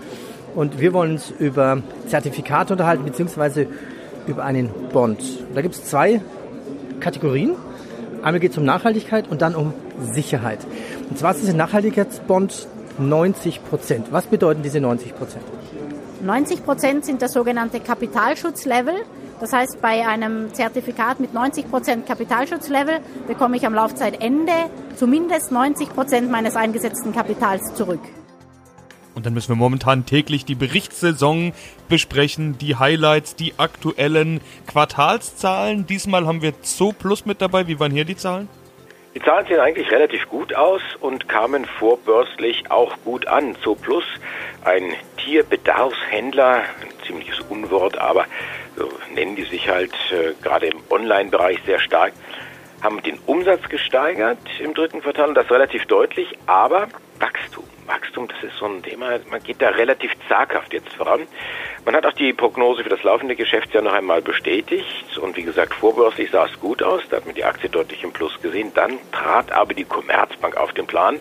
und 0.56 0.80
wir 0.80 0.94
wollen 0.94 1.14
uns 1.14 1.32
über 1.40 1.82
Zertifikate 2.08 2.74
unterhalten, 2.74 3.04
beziehungsweise 3.06 3.68
über 4.28 4.44
einen 4.44 4.70
Bond. 4.92 5.22
Da 5.54 5.62
gibt 5.62 5.76
es 5.76 5.86
zwei 5.86 6.22
Kategorien. 7.00 7.56
Einmal 8.22 8.40
geht 8.40 8.52
es 8.52 8.58
um 8.58 8.66
Nachhaltigkeit 8.66 9.30
und 9.30 9.42
dann 9.42 9.56
um 9.56 9.74
Sicherheit. 10.14 10.60
Und 11.10 11.18
zwar 11.18 11.32
ist 11.36 11.50
ein 11.50 11.58
Nachhaltigkeitsbond 11.58 12.68
90 13.00 13.64
Prozent. 13.64 14.08
Was 14.12 14.28
bedeuten 14.28 14.62
diese 14.62 14.80
90 14.80 15.16
Prozent? 15.16 15.44
90 16.24 16.64
Prozent 16.64 17.06
sind 17.06 17.22
das 17.22 17.34
sogenannte 17.34 17.80
Kapitalschutzlevel. 17.80 18.94
Das 19.40 19.54
heißt, 19.54 19.82
bei 19.82 20.08
einem 20.08 20.54
Zertifikat 20.54 21.20
mit 21.20 21.34
90 21.34 21.70
Prozent 21.72 22.06
Kapitalschutzlevel 22.06 23.00
bekomme 23.28 23.58
ich 23.58 23.66
am 23.66 23.74
Laufzeitende 23.74 24.52
zumindest 24.96 25.52
90 25.52 25.90
Prozent 25.90 26.30
meines 26.30 26.56
eingesetzten 26.56 27.12
Kapitals 27.12 27.74
zurück. 27.74 28.02
Und 29.14 29.26
dann 29.26 29.34
müssen 29.34 29.50
wir 29.50 29.56
momentan 29.56 30.06
täglich 30.06 30.46
die 30.46 30.56
Berichtssaison 30.56 31.54
besprechen, 31.90 32.58
die 32.58 32.78
Highlights, 32.78 33.36
die 33.36 33.54
aktuellen 33.58 34.40
Quartalszahlen. 34.68 35.86
Diesmal 35.86 36.26
haben 36.26 36.42
wir 36.42 36.62
Zo 36.62 36.94
Plus 36.94 37.26
mit 37.26 37.42
dabei. 37.42 37.68
Wie 37.68 37.80
waren 37.80 37.92
hier 37.92 38.06
die 38.06 38.16
Zahlen? 38.16 38.48
Die 39.14 39.22
Zahlen 39.22 39.46
sehen 39.46 39.60
eigentlich 39.60 39.92
relativ 39.92 40.30
gut 40.30 40.56
aus 40.56 40.82
und 41.02 41.28
kamen 41.28 41.66
vorbörslich 41.66 42.72
auch 42.72 42.96
gut 43.04 43.28
an. 43.28 43.58
Zo 43.62 43.76
Plus, 43.76 44.06
ein 44.64 44.94
Tierbedarfshändler, 45.18 46.56
ein 46.60 47.06
ziemliches 47.06 47.42
Unwort, 47.50 47.98
aber 47.98 48.26
so 48.78 48.90
nennen 49.14 49.36
die 49.36 49.44
sich 49.44 49.68
halt 49.68 49.94
äh, 50.12 50.34
gerade 50.42 50.68
im 50.68 50.80
Online-Bereich 50.90 51.60
sehr 51.66 51.80
stark, 51.80 52.14
haben 52.82 53.04
den 53.04 53.20
Umsatz 53.26 53.68
gesteigert 53.68 54.40
im 54.64 54.74
dritten 54.74 55.02
Quartal 55.02 55.28
und 55.28 55.36
das 55.36 55.52
relativ 55.52 55.86
deutlich, 55.88 56.38
aber 56.46 56.88
Wachstum. 57.22 57.64
Wachstum, 57.86 58.28
das 58.28 58.44
ist 58.44 58.58
so 58.58 58.66
ein 58.66 58.82
Thema, 58.84 59.20
man 59.30 59.44
geht 59.44 59.62
da 59.62 59.70
relativ 59.70 60.12
zaghaft 60.28 60.74
jetzt 60.74 60.94
voran. 60.94 61.22
Man 61.86 61.96
hat 61.96 62.06
auch 62.06 62.14
die 62.14 62.34
Prognose 62.34 62.84
für 62.84 62.90
das 62.90 63.04
laufende 63.04 63.36
Geschäftsjahr 63.36 63.84
noch 63.84 63.94
einmal 63.94 64.22
bestätigt. 64.22 65.18
Und 65.18 65.38
wie 65.38 65.44
gesagt, 65.44 65.74
vorbörslich 65.74 66.32
sah 66.32 66.46
es 66.46 66.60
gut 66.60 66.82
aus, 66.82 67.02
da 67.10 67.18
hat 67.18 67.26
man 67.26 67.36
die 67.36 67.44
Aktie 67.44 67.70
deutlich 67.70 68.04
im 68.04 68.12
Plus 68.12 68.42
gesehen. 68.42 68.72
Dann 68.74 68.98
trat 69.12 69.52
aber 69.52 69.74
die 69.74 69.84
Commerzbank 69.84 70.58
auf 70.58 70.74
den 70.74 70.88
Plan 70.88 71.20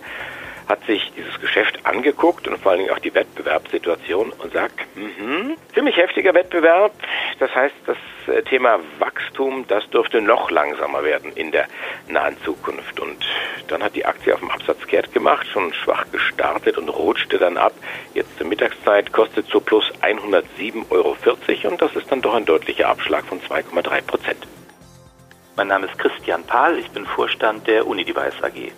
hat 0.71 0.85
sich 0.87 1.13
dieses 1.17 1.39
Geschäft 1.41 1.85
angeguckt 1.85 2.47
und 2.47 2.57
vor 2.59 2.71
allen 2.71 2.83
Dingen 2.83 2.93
auch 2.93 3.01
die 3.01 3.13
Wettbewerbssituation 3.13 4.31
und 4.31 4.53
sagt, 4.53 4.79
mh, 4.95 5.57
ziemlich 5.75 5.97
heftiger 5.97 6.33
Wettbewerb. 6.33 6.93
Das 7.41 7.53
heißt, 7.53 7.75
das 7.87 7.97
äh, 8.29 8.43
Thema 8.43 8.79
Wachstum, 9.01 9.65
das 9.67 9.91
dürfte 9.91 10.23
noch 10.23 10.51
langsamer 10.51 11.03
werden 11.03 11.33
in 11.33 11.51
der 11.51 11.67
nahen 12.09 12.37
Zukunft. 12.45 13.01
Und 13.01 13.19
dann 13.67 13.83
hat 13.83 13.97
die 13.97 14.07
Aktie 14.07 14.33
auf 14.33 14.39
dem 14.39 14.51
Absatz 14.51 14.87
kehrt 14.87 15.13
gemacht, 15.13 15.47
schon 15.49 15.75
schwach 15.75 16.07
gestartet 16.13 16.79
und 16.79 16.89
rutschte 16.89 17.39
dann 17.39 17.57
ab. 17.57 17.73
Jetzt 18.15 18.39
zur 18.39 18.47
Mittagszeit 18.47 19.13
kostet 19.13 19.47
so 19.49 19.61
plus 19.61 19.93
107,40 20.03 20.91
Euro 20.91 21.17
und 21.65 21.83
das 21.83 21.97
ist 21.97 22.11
dann 22.13 22.23
doch 22.23 22.35
ein 22.35 22.45
deutlicher 22.45 22.89
Abschlag 22.89 23.25
von 23.25 23.41
2,3 23.41 24.03
Prozent. 24.03 24.47
Mein 25.57 25.67
Name 25.67 25.87
ist 25.87 25.99
Christian 25.99 26.45
Pahl, 26.45 26.79
ich 26.79 26.91
bin 26.91 27.05
Vorstand 27.07 27.67
der 27.67 27.89
Unidevice 27.89 28.41
AG. 28.43 28.73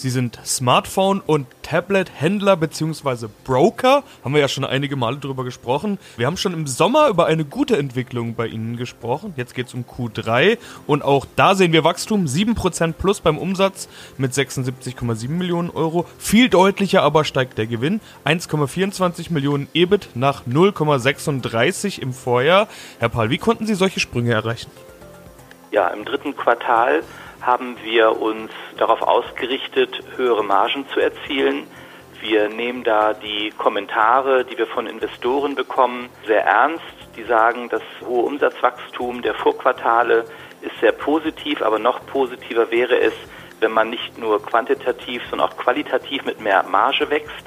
Sie 0.00 0.08
sind 0.08 0.38
Smartphone- 0.46 1.20
und 1.20 1.46
Tablet-Händler 1.62 2.56
bzw. 2.56 3.26
Broker. 3.44 4.02
Haben 4.24 4.32
wir 4.32 4.40
ja 4.40 4.48
schon 4.48 4.64
einige 4.64 4.96
Male 4.96 5.18
drüber 5.18 5.44
gesprochen. 5.44 5.98
Wir 6.16 6.26
haben 6.26 6.38
schon 6.38 6.54
im 6.54 6.66
Sommer 6.66 7.08
über 7.08 7.26
eine 7.26 7.44
gute 7.44 7.76
Entwicklung 7.76 8.34
bei 8.34 8.46
Ihnen 8.46 8.78
gesprochen. 8.78 9.34
Jetzt 9.36 9.54
geht 9.54 9.66
es 9.66 9.74
um 9.74 9.84
Q3 9.84 10.56
und 10.86 11.04
auch 11.04 11.26
da 11.36 11.54
sehen 11.54 11.74
wir 11.74 11.84
Wachstum. 11.84 12.24
7% 12.24 12.94
plus 12.94 13.20
beim 13.20 13.36
Umsatz 13.36 13.90
mit 14.16 14.32
76,7 14.32 15.28
Millionen 15.28 15.68
Euro. 15.68 16.06
Viel 16.16 16.48
deutlicher 16.48 17.02
aber 17.02 17.24
steigt 17.24 17.58
der 17.58 17.66
Gewinn. 17.66 18.00
1,24 18.24 19.30
Millionen 19.30 19.68
EBIT 19.74 20.08
nach 20.14 20.46
0,36 20.46 22.00
im 22.00 22.14
Vorjahr. 22.14 22.68
Herr 23.00 23.10
Paul, 23.10 23.28
wie 23.28 23.36
konnten 23.36 23.66
Sie 23.66 23.74
solche 23.74 24.00
Sprünge 24.00 24.32
erreichen? 24.32 24.70
Ja, 25.72 25.88
im 25.88 26.06
dritten 26.06 26.34
Quartal 26.34 27.02
haben 27.40 27.76
wir 27.82 28.20
uns 28.20 28.50
darauf 28.76 29.02
ausgerichtet, 29.02 30.02
höhere 30.16 30.44
Margen 30.44 30.86
zu 30.92 31.00
erzielen. 31.00 31.66
Wir 32.20 32.48
nehmen 32.48 32.84
da 32.84 33.14
die 33.14 33.50
Kommentare, 33.56 34.44
die 34.44 34.58
wir 34.58 34.66
von 34.66 34.86
Investoren 34.86 35.54
bekommen, 35.54 36.10
sehr 36.26 36.44
ernst. 36.44 36.84
Die 37.16 37.24
sagen, 37.24 37.68
das 37.70 37.82
hohe 38.06 38.24
Umsatzwachstum 38.24 39.22
der 39.22 39.34
Vorquartale 39.34 40.24
ist 40.60 40.78
sehr 40.80 40.92
positiv, 40.92 41.62
aber 41.62 41.78
noch 41.78 42.04
positiver 42.06 42.70
wäre 42.70 42.98
es, 42.98 43.14
wenn 43.60 43.72
man 43.72 43.90
nicht 43.90 44.18
nur 44.18 44.42
quantitativ, 44.42 45.22
sondern 45.30 45.48
auch 45.48 45.56
qualitativ 45.56 46.24
mit 46.24 46.40
mehr 46.40 46.62
Marge 46.64 47.08
wächst. 47.10 47.46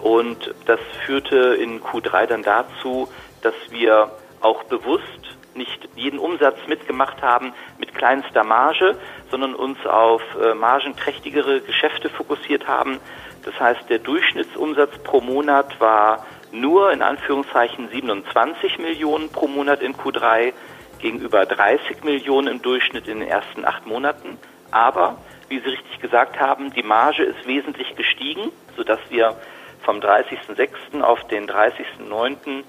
Und 0.00 0.54
das 0.66 0.80
führte 1.06 1.54
in 1.54 1.80
Q3 1.80 2.26
dann 2.26 2.42
dazu, 2.42 3.08
dass 3.40 3.54
wir 3.70 4.10
auch 4.40 4.64
bewusst 4.64 5.21
nicht 5.56 5.88
jeden 5.96 6.18
Umsatz 6.18 6.56
mitgemacht 6.66 7.22
haben 7.22 7.52
mit 7.78 7.94
kleinster 7.94 8.44
Marge, 8.44 8.96
sondern 9.30 9.54
uns 9.54 9.84
auf 9.86 10.22
äh, 10.40 10.54
margenträchtigere 10.54 11.60
Geschäfte 11.60 12.08
fokussiert 12.08 12.66
haben. 12.66 13.00
Das 13.44 13.58
heißt, 13.58 13.88
der 13.88 13.98
Durchschnittsumsatz 13.98 14.98
pro 14.98 15.20
Monat 15.20 15.80
war 15.80 16.24
nur 16.52 16.92
in 16.92 17.02
Anführungszeichen 17.02 17.88
27 17.88 18.78
Millionen 18.78 19.30
pro 19.30 19.48
Monat 19.48 19.82
in 19.82 19.94
Q3 19.94 20.52
gegenüber 21.00 21.46
30 21.46 22.04
Millionen 22.04 22.48
im 22.48 22.62
Durchschnitt 22.62 23.08
in 23.08 23.20
den 23.20 23.28
ersten 23.28 23.64
acht 23.64 23.86
Monaten. 23.86 24.38
Aber, 24.70 25.18
wie 25.48 25.58
Sie 25.58 25.68
richtig 25.68 26.00
gesagt 26.00 26.38
haben, 26.38 26.72
die 26.72 26.82
Marge 26.82 27.24
ist 27.24 27.46
wesentlich 27.46 27.94
gestiegen, 27.96 28.52
sodass 28.76 29.00
wir 29.10 29.36
vom 29.82 29.98
30.06. 29.98 31.02
auf 31.02 31.26
den 31.28 31.46
30.09. 31.48 32.62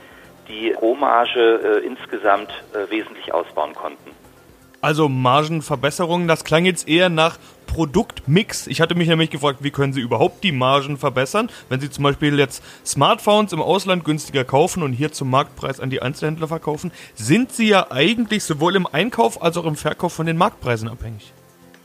die 0.47 0.71
Rohmarge 0.71 1.81
äh, 1.83 1.85
insgesamt 1.85 2.51
äh, 2.73 2.89
wesentlich 2.89 3.33
ausbauen 3.33 3.73
konnten. 3.73 4.11
Also 4.81 5.07
Margenverbesserungen, 5.07 6.27
das 6.27 6.43
klang 6.43 6.65
jetzt 6.65 6.89
eher 6.89 7.07
nach 7.07 7.37
Produktmix. 7.67 8.67
Ich 8.67 8.81
hatte 8.81 8.95
mich 8.95 9.07
nämlich 9.07 9.29
gefragt, 9.29 9.59
wie 9.61 9.71
können 9.71 9.93
Sie 9.93 10.01
überhaupt 10.01 10.43
die 10.43 10.51
Margen 10.51 10.97
verbessern, 10.97 11.49
wenn 11.69 11.79
Sie 11.79 11.89
zum 11.89 12.03
Beispiel 12.03 12.37
jetzt 12.37 12.61
Smartphones 12.85 13.53
im 13.53 13.61
Ausland 13.61 14.03
günstiger 14.03 14.43
kaufen 14.43 14.83
und 14.83 14.91
hier 14.91 15.13
zum 15.13 15.29
Marktpreis 15.29 15.79
an 15.79 15.89
die 15.89 16.01
Einzelhändler 16.01 16.49
verkaufen, 16.49 16.91
sind 17.15 17.53
Sie 17.53 17.69
ja 17.69 17.91
eigentlich 17.91 18.43
sowohl 18.43 18.75
im 18.75 18.85
Einkauf 18.85 19.41
als 19.41 19.57
auch 19.57 19.65
im 19.65 19.75
Verkauf 19.75 20.13
von 20.13 20.25
den 20.25 20.35
Marktpreisen 20.35 20.89
abhängig. 20.89 21.31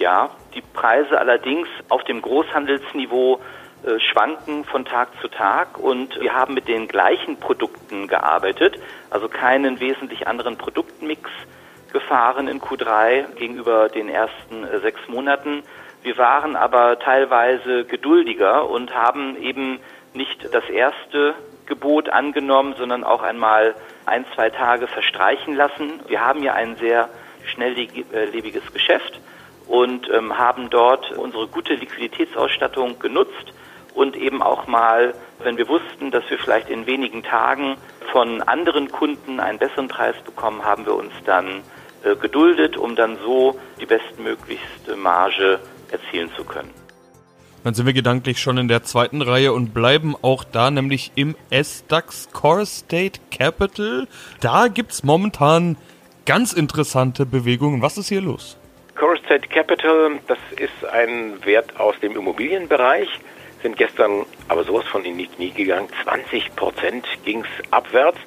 Ja, 0.01 0.31
die 0.55 0.63
Preise 0.75 1.19
allerdings 1.19 1.69
auf 1.89 2.03
dem 2.05 2.21
Großhandelsniveau 2.21 3.39
schwanken 3.99 4.65
von 4.65 4.85
Tag 4.85 5.09
zu 5.21 5.29
Tag 5.29 5.79
und 5.79 6.21
wir 6.21 6.35
haben 6.35 6.55
mit 6.55 6.69
den 6.69 6.89
gleichen 6.89 7.39
Produkten 7.39 8.09
gearbeitet, 8.09 8.79
also 9.11 9.29
keinen 9.29 9.81
wesentlich 9.81 10.27
anderen 10.27 10.59
Produktmix 10.59 11.31
gefahren 11.93 12.49
in 12.49 12.61
Q3 12.61 13.35
gegenüber 13.35 13.89
den 13.89 14.09
ersten 14.09 14.65
äh, 14.65 14.81
sechs 14.81 15.01
Monaten. 15.09 15.63
Wir 16.03 16.17
waren 16.19 16.57
aber 16.57 16.99
teilweise 16.99 17.85
geduldiger 17.85 18.69
und 18.69 18.95
haben 18.95 19.37
eben 19.37 19.81
nicht 20.15 20.53
das 20.53 20.69
erste 20.69 21.35
Gebot 21.67 22.09
angenommen, 22.09 22.75
sondern 22.79 23.05
auch 23.05 23.23
einmal 23.23 23.75
ein, 24.07 24.25
zwei 24.35 24.51
Tage 24.51 24.87
verstreichen 24.87 25.55
lassen. 25.55 26.01
Wir 26.09 26.25
haben 26.25 26.43
ja 26.43 26.55
ein 26.55 26.77
sehr 26.77 27.09
schnelllebiges 27.45 28.73
Geschäft 28.73 29.21
und 29.67 30.09
ähm, 30.11 30.39
haben 30.39 30.71
dort 30.71 31.13
unsere 31.13 31.47
gute 31.47 31.75
Liquiditätsausstattung 31.75 32.99
genutzt 32.99 33.53
und 33.95 34.17
eben 34.17 34.43
auch 34.43 34.67
mal, 34.67 35.15
wenn 35.43 35.57
wir 35.57 35.69
wussten, 35.69 36.11
dass 36.11 36.29
wir 36.31 36.39
vielleicht 36.39 36.69
in 36.69 36.87
wenigen 36.87 37.23
Tagen 37.23 37.77
von 38.13 38.43
anderen 38.43 38.91
Kunden 38.91 39.41
einen 39.41 39.59
besseren 39.59 39.89
Preis 39.89 40.17
bekommen, 40.25 40.65
haben 40.65 40.87
wir 40.87 40.95
uns 40.95 41.13
dann 41.25 41.63
äh, 42.05 42.17
geduldet, 42.17 42.77
um 42.77 42.97
dann 42.97 43.19
so 43.25 43.59
die 43.81 43.87
bestmöglichste 43.87 44.97
Marge 44.97 45.61
erzielen 45.91 46.31
zu 46.37 46.45
können. 46.45 46.71
Dann 47.65 47.75
sind 47.75 47.87
wir 47.87 47.93
gedanklich 47.93 48.41
schon 48.41 48.57
in 48.57 48.69
der 48.69 48.85
zweiten 48.85 49.21
Reihe 49.21 49.53
und 49.53 49.75
bleiben 49.75 50.15
auch 50.23 50.45
da, 50.45 50.71
nämlich 50.71 51.13
im 51.17 51.35
S-DAX 51.51 52.31
Core 52.33 52.65
State 52.65 53.21
Capital. 53.31 54.07
Da 54.41 54.69
gibt 54.69 54.93
es 54.93 55.03
momentan 55.03 55.77
ganz 56.25 56.53
interessante 56.53 57.27
Bewegungen. 57.27 57.83
Was 57.83 57.99
ist 57.99 58.09
hier 58.09 58.21
los? 58.21 58.57
Core 58.95 59.19
State 59.25 59.49
Capital, 59.49 60.19
das 60.29 60.39
ist 60.57 60.85
ein 60.93 61.45
Wert 61.45 61.79
aus 61.79 61.99
dem 62.01 62.17
Immobilienbereich, 62.17 63.09
sind 63.63 63.77
gestern 63.77 64.25
aber 64.49 64.65
sowas 64.65 64.87
von 64.87 65.05
in 65.05 65.19
die 65.19 65.27
Knie 65.27 65.51
gegangen. 65.51 65.89
20 66.05 66.55
Prozent 66.57 67.07
ging 67.25 67.41
es 67.41 67.73
abwärts. 67.73 68.19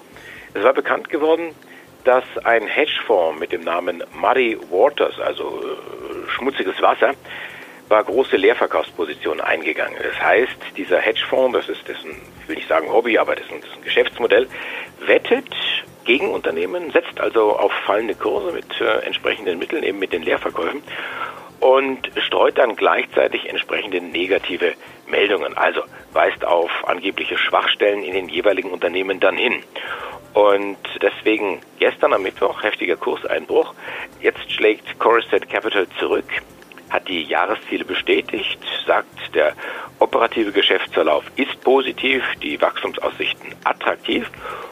Es 0.53 0.63
war 0.63 0.73
bekannt 0.73 1.09
geworden, 1.09 1.55
dass 2.03 2.23
ein 2.43 2.67
Hedgefonds 2.67 3.39
mit 3.39 3.51
dem 3.51 3.61
Namen 3.61 4.03
Muddy 4.13 4.57
Waters, 4.69 5.19
also 5.19 5.61
äh, 5.61 6.29
schmutziges 6.31 6.81
Wasser, 6.81 7.13
war 7.87 8.03
große 8.03 8.37
Leerverkaufspositionen 8.37 9.41
eingegangen. 9.41 9.97
Das 10.01 10.19
heißt, 10.21 10.57
dieser 10.77 10.99
Hedgefonds, 10.99 11.57
das 11.57 11.69
ist 11.69 11.87
dessen, 11.87 12.11
ich 12.41 12.47
will 12.47 12.55
nicht 12.55 12.69
sagen 12.69 12.89
Hobby, 12.89 13.17
aber 13.17 13.37
ist 13.37 13.51
ein 13.51 13.61
Geschäftsmodell, 13.83 14.47
wettet 15.05 15.53
gegen 16.05 16.31
Unternehmen, 16.31 16.91
setzt 16.91 17.19
also 17.19 17.55
auf 17.57 17.71
fallende 17.85 18.15
Kurse 18.15 18.53
mit 18.53 18.65
äh, 18.79 19.05
entsprechenden 19.05 19.59
Mitteln, 19.59 19.83
eben 19.83 19.99
mit 19.99 20.13
den 20.13 20.23
Leerverkäufen 20.23 20.81
und 21.59 22.09
streut 22.17 22.57
dann 22.57 22.75
gleichzeitig 22.75 23.47
entsprechende 23.47 24.01
negative 24.01 24.73
Meldungen, 25.11 25.55
also 25.55 25.83
weist 26.13 26.43
auf 26.45 26.71
angebliche 26.87 27.37
Schwachstellen 27.37 28.03
in 28.03 28.13
den 28.13 28.29
jeweiligen 28.29 28.71
Unternehmen 28.71 29.19
dann 29.19 29.37
hin. 29.37 29.61
Und 30.33 30.77
deswegen 31.01 31.59
gestern 31.79 32.13
am 32.13 32.23
Mittwoch 32.23 32.63
heftiger 32.63 32.95
Kurseinbruch. 32.95 33.73
Jetzt 34.21 34.51
schlägt 34.51 34.97
Coristat 34.97 35.49
Capital 35.49 35.87
zurück, 35.99 36.25
hat 36.89 37.07
die 37.07 37.23
Jahresziele 37.23 37.83
bestätigt, 37.83 38.59
sagt, 38.87 39.35
der 39.35 39.53
operative 39.99 40.51
Geschäftsverlauf 40.51 41.25
ist 41.35 41.61
positiv, 41.61 42.23
die 42.41 42.61
Wachstumsaussichten 42.61 43.53
attraktiv. 43.63 44.29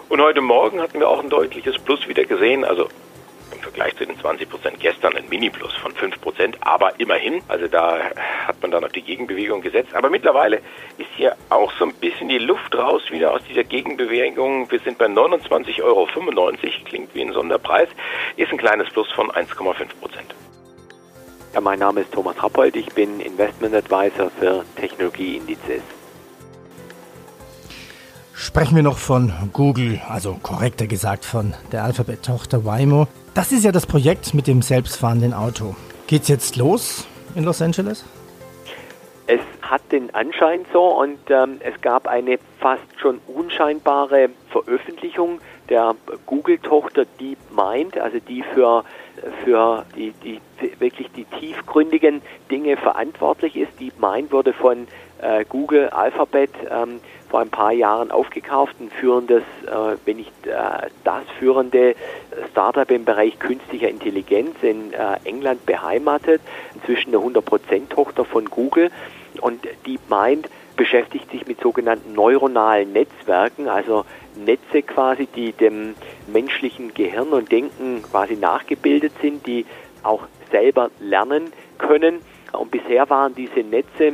Und 0.08 0.22
heute 0.22 0.42
Morgen 0.42 0.82
hatten 0.82 1.00
wir 1.00 1.10
auch 1.10 1.22
ein 1.22 1.30
deutliches 1.30 1.78
Plus 1.78 2.08
wieder 2.08 2.24
gesehen, 2.24 2.64
also 2.64 2.90
Vergleich 3.70 3.96
zu 3.98 4.06
den 4.06 4.20
20 4.20 4.50
Prozent 4.50 4.80
gestern 4.80 5.16
ein 5.16 5.30
Mini-Plus 5.30 5.76
von 5.76 5.92
5 5.92 6.20
Prozent, 6.22 6.58
aber 6.62 7.00
immerhin, 7.00 7.44
also 7.48 7.68
da 7.68 8.00
hat 8.48 8.60
man 8.64 8.72
dann 8.72 8.84
auf 8.84 8.92
die 8.92 9.04
Gegenbewegung 9.04 9.62
gesetzt. 9.62 9.94
Aber 9.94 10.10
mittlerweile 10.10 10.58
ist 10.98 11.10
hier 11.16 11.36
auch 11.50 11.72
so 11.78 11.86
ein 11.86 11.94
bisschen 11.94 12.30
die 12.30 12.40
Luft 12.40 12.76
raus 12.76 13.04
wieder 13.12 13.32
aus 13.32 13.42
dieser 13.48 13.64
Gegenbewegung. 13.64 14.72
Wir 14.72 14.80
sind 14.80 14.98
bei 14.98 15.06
29,95 15.06 15.84
Euro, 15.84 16.08
klingt 16.86 17.14
wie 17.14 17.22
ein 17.22 17.32
Sonderpreis, 17.32 17.90
ist 18.38 18.52
ein 18.52 18.58
kleines 18.58 18.90
Plus 18.90 19.12
von 19.12 19.30
1,5 19.30 19.86
Prozent. 20.02 20.34
Ja, 21.54 21.62
mein 21.62 21.78
Name 21.78 22.02
ist 22.02 22.12
Thomas 22.12 22.42
Rappold, 22.42 22.76
ich 22.76 22.88
bin 22.94 23.20
Investment 23.20 23.76
Advisor 23.76 24.32
für 24.32 24.66
Technologieindizes. 24.78 25.99
Sprechen 28.42 28.78
wir 28.78 28.84
noch 28.84 29.00
von 29.00 29.34
Google, 29.52 30.00
also 30.08 30.40
korrekter 30.42 30.88
gesagt 30.88 31.26
von 31.26 31.54
der 31.74 31.84
Alphabet-Tochter 31.84 32.64
Waymo. 32.64 33.06
Das 33.34 33.52
ist 33.52 33.66
ja 33.66 33.74
das 33.74 33.86
Projekt 33.86 34.34
mit 34.34 34.48
dem 34.48 34.62
selbstfahrenden 34.62 35.34
Auto. 35.34 35.76
Geht's 36.08 36.30
jetzt 36.30 36.56
los 36.56 37.06
in 37.36 37.44
Los 37.44 37.62
Angeles? 37.62 38.06
Es 39.28 39.42
hat 39.62 39.82
den 39.92 40.16
Anschein 40.16 40.62
so 40.72 40.86
und 41.02 41.20
ähm, 41.30 41.58
es 41.60 41.82
gab 41.82 42.08
eine 42.08 42.40
fast 42.60 42.82
schon 42.98 43.20
unscheinbare 43.28 44.30
Veröffentlichung 44.52 45.42
der 45.68 45.94
Google-Tochter 46.26 47.06
DeepMind, 47.20 47.98
also 47.98 48.20
die 48.26 48.44
für, 48.54 48.86
für 49.44 49.86
die, 49.98 50.14
die 50.24 50.40
wirklich 50.80 51.12
die 51.12 51.26
tiefgründigen 51.26 52.22
Dinge 52.50 52.78
verantwortlich 52.78 53.58
ist. 53.58 53.78
DeepMind 53.82 54.32
wurde 54.32 54.54
von 54.54 54.88
äh, 55.22 55.44
Google 55.44 55.90
Alphabet 55.90 56.52
ähm, 56.72 57.02
vor 57.30 57.40
ein 57.42 57.50
paar 57.50 57.72
Jahren 57.72 58.12
aufgekauft, 58.12 58.76
ein 58.80 58.90
führendes, 58.90 59.44
äh, 59.66 59.98
wenn 60.06 60.18
nicht 60.18 60.32
äh, 60.48 60.90
das 61.04 61.24
führende 61.38 61.96
Startup 62.52 62.90
im 62.90 63.06
Bereich 63.06 63.38
künstlicher 63.40 63.90
Intelligenz 63.90 64.56
in 64.62 64.94
äh, 64.94 65.18
England 65.24 65.66
beheimatet, 65.66 66.42
inzwischen 66.76 67.14
eine 67.16 67.24
100%-Tochter 67.24 68.26
von 68.26 68.46
Google 68.46 68.92
und 69.42 69.68
DeepMind 69.86 70.50
beschäftigt 70.76 71.30
sich 71.32 71.46
mit 71.46 71.60
sogenannten 71.60 72.14
neuronalen 72.14 72.94
Netzwerken, 72.94 73.68
also 73.68 74.06
Netze 74.36 74.82
quasi, 74.82 75.28
die 75.28 75.52
dem 75.52 75.94
menschlichen 76.28 76.94
Gehirn 76.94 77.30
und 77.30 77.52
Denken 77.52 78.02
quasi 78.10 78.36
nachgebildet 78.36 79.12
sind, 79.22 79.46
die 79.46 79.66
auch 80.04 80.24
selber 80.52 80.90
lernen 81.00 81.52
können. 81.78 82.22
Und 82.54 82.72
bisher 82.72 83.10
waren 83.10 83.36
diese 83.36 83.60
Netze, 83.60 84.14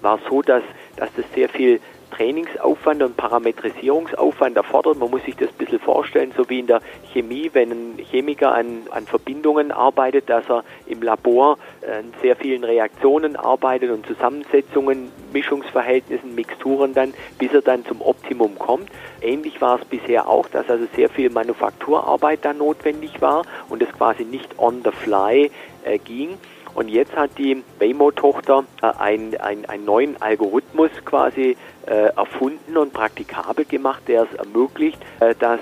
war 0.00 0.18
so, 0.28 0.40
dass, 0.40 0.62
dass 0.96 1.10
das 1.14 1.26
sehr 1.34 1.48
viel 1.48 1.80
Trainingsaufwand 2.10 3.02
und 3.02 3.16
Parametrisierungsaufwand 3.16 4.56
erfordert. 4.56 4.98
Man 4.98 5.10
muss 5.10 5.22
sich 5.24 5.36
das 5.36 5.48
ein 5.48 5.58
bisschen 5.58 5.80
vorstellen, 5.80 6.32
so 6.36 6.48
wie 6.48 6.60
in 6.60 6.66
der 6.66 6.80
Chemie, 7.12 7.50
wenn 7.52 7.70
ein 7.70 7.98
Chemiker 8.10 8.52
an, 8.52 8.82
an 8.90 9.06
Verbindungen 9.06 9.72
arbeitet, 9.72 10.28
dass 10.28 10.48
er 10.48 10.64
im 10.86 11.02
Labor 11.02 11.58
an 11.82 12.12
sehr 12.22 12.36
vielen 12.36 12.64
Reaktionen 12.64 13.36
arbeitet 13.36 13.90
und 13.90 14.06
Zusammensetzungen, 14.06 15.10
Mischungsverhältnissen, 15.32 16.34
Mixturen 16.34 16.94
dann, 16.94 17.14
bis 17.38 17.52
er 17.52 17.62
dann 17.62 17.84
zum 17.84 18.00
Optimum 18.00 18.58
kommt. 18.58 18.88
Ähnlich 19.20 19.60
war 19.60 19.80
es 19.80 19.84
bisher 19.84 20.28
auch, 20.28 20.48
dass 20.48 20.68
also 20.68 20.86
sehr 20.94 21.08
viel 21.08 21.30
Manufakturarbeit 21.30 22.44
dann 22.44 22.58
notwendig 22.58 23.20
war 23.20 23.44
und 23.68 23.82
es 23.82 23.92
quasi 23.92 24.24
nicht 24.24 24.58
on 24.58 24.82
the 24.84 24.90
fly 24.90 25.50
äh, 25.84 25.98
ging. 25.98 26.38
Und 26.76 26.88
jetzt 26.88 27.16
hat 27.16 27.30
die 27.38 27.64
Waymo-Tochter 27.78 28.64
äh, 28.82 28.86
einen 28.98 29.34
ein 29.34 29.84
neuen 29.86 30.20
Algorithmus 30.20 30.90
quasi 31.06 31.56
äh, 31.86 32.10
erfunden 32.14 32.76
und 32.76 32.92
praktikabel 32.92 33.64
gemacht, 33.64 34.02
der 34.08 34.24
es 34.24 34.34
ermöglicht, 34.34 34.98
äh, 35.20 35.34
dass 35.34 35.58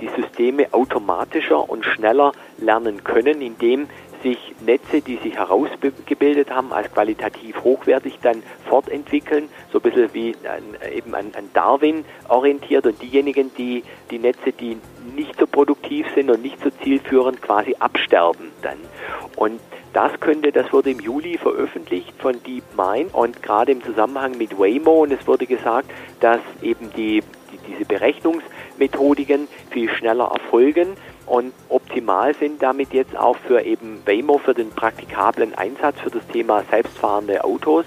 die 0.00 0.08
Systeme 0.20 0.74
automatischer 0.74 1.70
und 1.70 1.84
schneller 1.84 2.32
lernen 2.58 3.04
können, 3.04 3.40
indem 3.40 3.88
sich 4.24 4.38
Netze, 4.60 5.02
die 5.02 5.16
sich 5.18 5.36
herausgebildet 5.36 6.50
haben, 6.50 6.72
als 6.72 6.92
qualitativ 6.92 7.62
hochwertig 7.62 8.18
dann 8.20 8.42
fortentwickeln, 8.68 9.48
so 9.72 9.78
ein 9.78 9.82
bisschen 9.82 10.12
wie 10.14 10.34
an, 10.44 10.92
eben 10.92 11.14
an, 11.14 11.30
an 11.36 11.48
Darwin 11.54 12.04
orientiert 12.28 12.86
und 12.86 13.00
diejenigen, 13.00 13.52
die 13.56 13.84
die 14.10 14.18
Netze, 14.18 14.50
die 14.50 14.78
nicht 15.14 15.38
so 15.38 15.46
produktiv 15.46 16.06
sind 16.16 16.28
und 16.28 16.42
nicht 16.42 16.60
so 16.60 16.70
zielführend, 16.82 17.40
quasi 17.40 17.76
absterben 17.78 18.50
dann. 18.62 18.78
Und 19.36 19.60
das 19.96 20.20
könnte, 20.20 20.52
das 20.52 20.70
wurde 20.74 20.90
im 20.90 21.00
Juli 21.00 21.38
veröffentlicht 21.38 22.12
von 22.18 22.34
DeepMind 22.42 23.14
und 23.14 23.42
gerade 23.42 23.72
im 23.72 23.82
Zusammenhang 23.82 24.36
mit 24.36 24.58
Waymo 24.58 25.04
und 25.04 25.10
es 25.10 25.26
wurde 25.26 25.46
gesagt, 25.46 25.90
dass 26.20 26.40
eben 26.60 26.90
die, 26.94 27.22
die 27.50 27.58
diese 27.66 27.86
Berechnungsmethodiken 27.86 29.48
viel 29.70 29.88
schneller 29.88 30.30
erfolgen 30.34 30.98
und 31.24 31.54
optimal 31.70 32.34
sind 32.34 32.62
damit 32.62 32.92
jetzt 32.92 33.16
auch 33.16 33.38
für 33.38 33.62
eben 33.62 34.02
Waymo 34.04 34.36
für 34.36 34.52
den 34.52 34.68
praktikablen 34.68 35.54
Einsatz 35.54 35.98
für 35.98 36.10
das 36.10 36.26
Thema 36.26 36.62
selbstfahrende 36.70 37.42
Autos. 37.42 37.86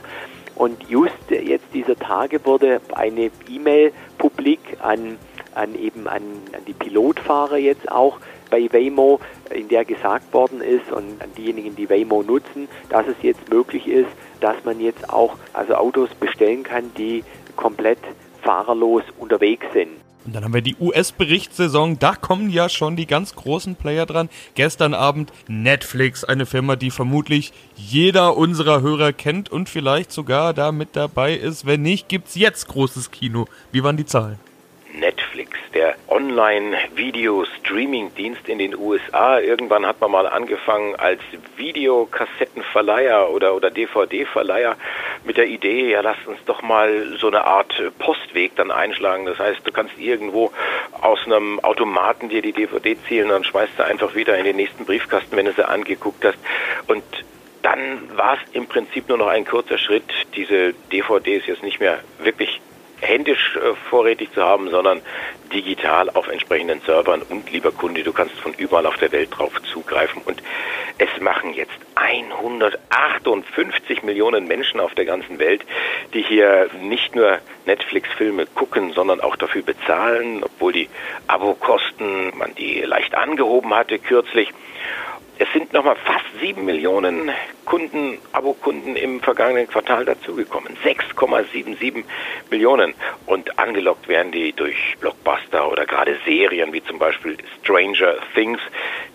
Und 0.56 0.90
just 0.90 1.14
jetzt 1.30 1.68
dieser 1.76 1.96
Tage 1.96 2.44
wurde 2.44 2.82
eine 2.96 3.30
E-Mail 3.48 3.94
publik 4.18 4.60
an, 4.80 5.18
an 5.60 5.76
eben 5.76 6.08
an, 6.08 6.22
an 6.54 6.66
die 6.66 6.74
Pilotfahrer 6.74 7.58
jetzt 7.58 7.92
auch 7.92 8.18
bei 8.50 8.68
Waymo, 8.72 9.20
in 9.52 9.68
der 9.68 9.86
gesagt 9.86 10.34
worden 10.34 10.62
ist 10.62 10.92
und 10.92 11.22
an 11.22 11.30
diejenigen, 11.38 11.76
die 11.76 11.90
Waymo 11.90 12.24
nutzen, 12.24 12.68
dass 12.90 13.06
es 13.08 13.16
jetzt 13.22 13.50
möglich 13.50 13.88
ist, 13.88 14.10
dass 14.40 14.56
man 14.64 14.80
jetzt 14.80 15.10
auch 15.10 15.36
also 15.54 15.76
Autos 15.76 16.10
bestellen 16.16 16.64
kann, 16.64 16.92
die 16.98 17.24
komplett 17.56 18.00
fahrerlos 18.42 19.04
unterwegs 19.20 19.66
sind. 19.74 19.92
Und 20.26 20.36
dann 20.36 20.44
haben 20.44 20.54
wir 20.54 20.62
die 20.62 20.76
US-Berichtssaison. 20.80 21.98
Da 21.98 22.14
kommen 22.14 22.50
ja 22.50 22.70
schon 22.70 22.96
die 22.96 23.08
ganz 23.08 23.36
großen 23.36 23.76
Player 23.76 24.06
dran. 24.06 24.30
Gestern 24.54 24.94
Abend 24.94 25.32
Netflix, 25.48 26.24
eine 26.24 26.46
Firma, 26.46 26.76
die 26.76 26.92
vermutlich 26.92 27.52
jeder 27.76 28.38
unserer 28.38 28.82
Hörer 28.82 29.14
kennt 29.14 29.50
und 29.50 29.70
vielleicht 29.70 30.12
sogar 30.12 30.54
da 30.54 30.72
mit 30.72 30.90
dabei 30.96 31.34
ist. 31.34 31.66
Wenn 31.66 31.82
nicht, 31.82 32.10
gibt's 32.10 32.36
jetzt 32.36 32.68
großes 32.68 33.12
Kino. 33.12 33.46
Wie 33.72 33.84
waren 33.84 33.98
die 33.98 34.06
Zahlen? 34.06 34.40
Netflix, 34.94 35.29
der 35.74 35.96
Online-Video-Streaming-Dienst 36.08 38.48
in 38.48 38.60
den 38.60 38.78
USA. 38.78 39.40
Irgendwann 39.40 39.86
hat 39.86 40.00
man 40.02 40.12
mal 40.12 40.28
angefangen 40.28 40.96
als 40.96 41.22
Videokassettenverleiher 41.58 43.30
oder, 43.30 43.56
oder 43.56 43.70
DVD-Verleiher 43.70 44.78
mit 45.24 45.38
der 45.38 45.48
Idee, 45.48 45.92
ja, 45.92 46.02
lass 46.02 46.18
uns 46.26 46.40
doch 46.46 46.62
mal 46.62 47.18
so 47.20 47.28
eine 47.28 47.46
Art 47.46 47.82
Postweg 48.00 48.56
dann 48.56 48.72
einschlagen. 48.72 49.26
Das 49.26 49.40
heißt, 49.40 49.66
du 49.66 49.72
kannst 49.72 49.98
irgendwo 49.98 50.52
aus 51.02 51.20
einem 51.26 51.60
Automaten 51.60 52.30
dir 52.30 52.42
die 52.42 52.54
DVD 52.54 52.98
zielen, 53.08 53.30
dann 53.30 53.44
schmeißt 53.44 53.74
du 53.78 53.86
einfach 53.86 54.16
wieder 54.16 54.38
in 54.38 54.46
den 54.46 54.56
nächsten 54.56 54.86
Briefkasten, 54.86 55.36
wenn 55.36 55.46
du 55.46 55.54
sie 55.54 55.68
angeguckt 55.68 56.26
hast. 56.26 56.38
Und 56.88 57.04
dann 57.62 58.10
war 58.16 58.36
es 58.36 58.54
im 58.54 58.68
Prinzip 58.68 59.10
nur 59.10 59.18
noch 59.18 59.28
ein 59.28 59.46
kurzer 59.46 59.78
Schritt, 59.78 60.06
diese 60.36 60.74
DVDs 60.92 61.46
jetzt 61.46 61.64
nicht 61.64 61.80
mehr 61.80 62.00
wirklich 62.20 62.62
händisch 63.02 63.56
äh, 63.56 63.74
vorrätig 63.90 64.32
zu 64.34 64.44
haben, 64.44 64.70
sondern 64.70 65.02
digital 65.54 66.10
auf 66.10 66.28
entsprechenden 66.28 66.82
Servern. 66.82 67.22
Und 67.30 67.50
lieber 67.52 67.72
Kunde, 67.72 68.04
du 68.04 68.12
kannst 68.14 68.36
von 68.36 68.54
überall 68.54 68.86
auf 68.86 68.98
der 68.98 69.12
Welt 69.12 69.38
drauf 69.38 69.52
zugreifen. 69.64 70.22
Und 70.26 70.44
es 70.98 71.10
machen 71.22 71.54
jetzt 71.54 71.78
158 71.96 74.04
Millionen 74.04 74.48
Menschen 74.48 74.80
auf 74.80 74.94
der 74.96 75.04
ganzen 75.06 75.40
Welt, 75.40 75.64
die 76.14 76.22
hier 76.22 76.70
nicht 76.82 77.16
nur 77.16 77.40
Netflix-Filme 77.66 78.46
gucken, 78.48 78.94
sondern 78.94 79.22
auch 79.22 79.36
dafür 79.36 79.64
bezahlen, 79.64 80.44
obwohl 80.44 80.74
die 80.74 80.90
Abokosten, 81.28 82.38
man 82.38 82.54
die 82.56 82.82
leicht 82.82 83.16
angehoben 83.16 83.74
hatte 83.74 83.98
kürzlich. 84.00 84.54
Es 85.42 85.48
sind 85.54 85.72
nochmal 85.72 85.96
fast 85.96 86.26
sieben 86.42 86.66
Millionen 86.66 87.32
Kunden, 87.64 88.18
Abokunden 88.34 88.98
im 88.98 89.22
vergangenen 89.22 89.70
Quartal 89.70 90.04
dazugekommen. 90.04 90.76
6,77 90.84 92.04
Millionen. 92.50 92.94
Und 93.26 93.58
angelockt 93.58 94.10
werden 94.10 94.34
die 94.34 94.52
durch 94.52 94.98
Blockbuster 95.00 95.72
oder 95.72 95.86
gerade 95.86 96.18
Serien 96.26 96.74
wie 96.74 96.84
zum 96.84 97.00
Beispiel 97.00 97.38
Stranger 97.62 98.16
Things. 98.36 98.60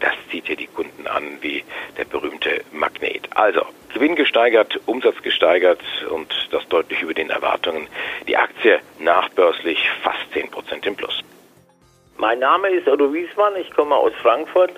Das 0.01 0.15
zieht 0.31 0.47
hier 0.47 0.57
die 0.57 0.67
Kunden 0.67 1.07
an 1.07 1.25
wie 1.43 1.63
der 1.99 2.07
berühmte 2.07 2.63
Magnet. 2.73 3.29
Also, 3.35 3.67
Gewinn 3.93 4.17
gesteigert, 4.17 4.81
Umsatz 4.87 5.21
gesteigert 5.21 5.83
und 6.09 6.35
das 6.51 6.67
deutlich 6.69 7.03
über 7.03 7.13
den 7.13 7.29
Erwartungen. 7.29 7.87
Die 8.27 8.39
Aktie 8.39 8.81
nachbörslich 8.99 9.91
fast 10.03 10.25
10% 10.33 10.87
im 10.87 10.97
Plus. 10.97 11.23
Mein 12.17 12.39
Name 12.39 12.71
ist 12.71 12.89
Otto 12.89 13.13
Wiesmann, 13.13 13.57
ich 13.57 13.71
komme 13.73 13.95
aus 13.95 14.13
Frankfurt 14.23 14.73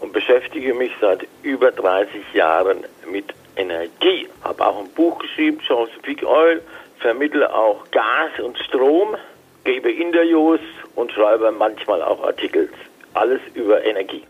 und 0.00 0.12
beschäftige 0.12 0.74
mich 0.74 0.92
seit 1.00 1.26
über 1.42 1.70
30 1.70 2.32
Jahren 2.32 2.84
mit 3.10 3.26
Energie. 3.56 4.28
Habe 4.42 4.66
auch 4.66 4.78
ein 4.80 4.90
Buch 4.90 5.18
geschrieben, 5.18 5.58
Chesapeake 5.60 6.26
Oil, 6.26 6.62
vermittle 6.98 7.52
auch 7.52 7.90
Gas 7.90 8.38
und 8.42 8.58
Strom, 8.58 9.16
gebe 9.64 9.90
Interviews 9.90 10.60
und 10.94 11.12
schreibe 11.12 11.52
manchmal 11.52 12.02
auch 12.02 12.22
Artikel. 12.22 12.68
Alles 13.14 13.40
über 13.54 13.84
Energie. 13.84 14.24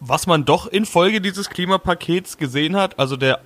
Was 0.00 0.26
man 0.26 0.44
doch 0.44 0.66
infolge 0.66 1.20
dieses 1.20 1.48
Klimapakets 1.48 2.36
gesehen 2.36 2.76
hat, 2.76 2.98
also 2.98 3.16
der 3.16 3.40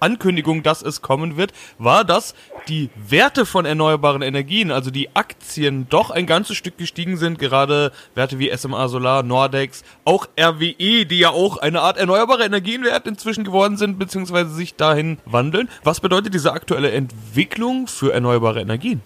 Ankündigung, 0.00 0.62
dass 0.62 0.82
es 0.82 1.02
kommen 1.02 1.36
wird, 1.36 1.52
war, 1.78 2.04
dass 2.04 2.34
die 2.68 2.90
Werte 2.96 3.46
von 3.46 3.64
erneuerbaren 3.64 4.22
Energien, 4.22 4.70
also 4.70 4.90
die 4.90 5.08
Aktien, 5.14 5.86
doch 5.88 6.10
ein 6.10 6.26
ganzes 6.26 6.56
Stück 6.56 6.78
gestiegen 6.78 7.16
sind. 7.16 7.38
Gerade 7.38 7.92
Werte 8.14 8.38
wie 8.38 8.50
SMA 8.56 8.88
Solar, 8.88 9.22
Nordex, 9.22 9.84
auch 10.04 10.26
RWE, 10.38 11.06
die 11.06 11.18
ja 11.18 11.30
auch 11.30 11.58
eine 11.58 11.80
Art 11.80 11.98
erneuerbare 11.98 12.44
Energienwert 12.44 13.06
inzwischen 13.06 13.44
geworden 13.44 13.76
sind, 13.76 13.98
beziehungsweise 13.98 14.50
sich 14.50 14.76
dahin 14.76 15.18
wandeln. 15.24 15.68
Was 15.84 16.00
bedeutet 16.00 16.34
diese 16.34 16.52
aktuelle 16.52 16.90
Entwicklung 16.90 17.86
für 17.86 18.12
erneuerbare 18.12 18.60
Energien? 18.60 19.02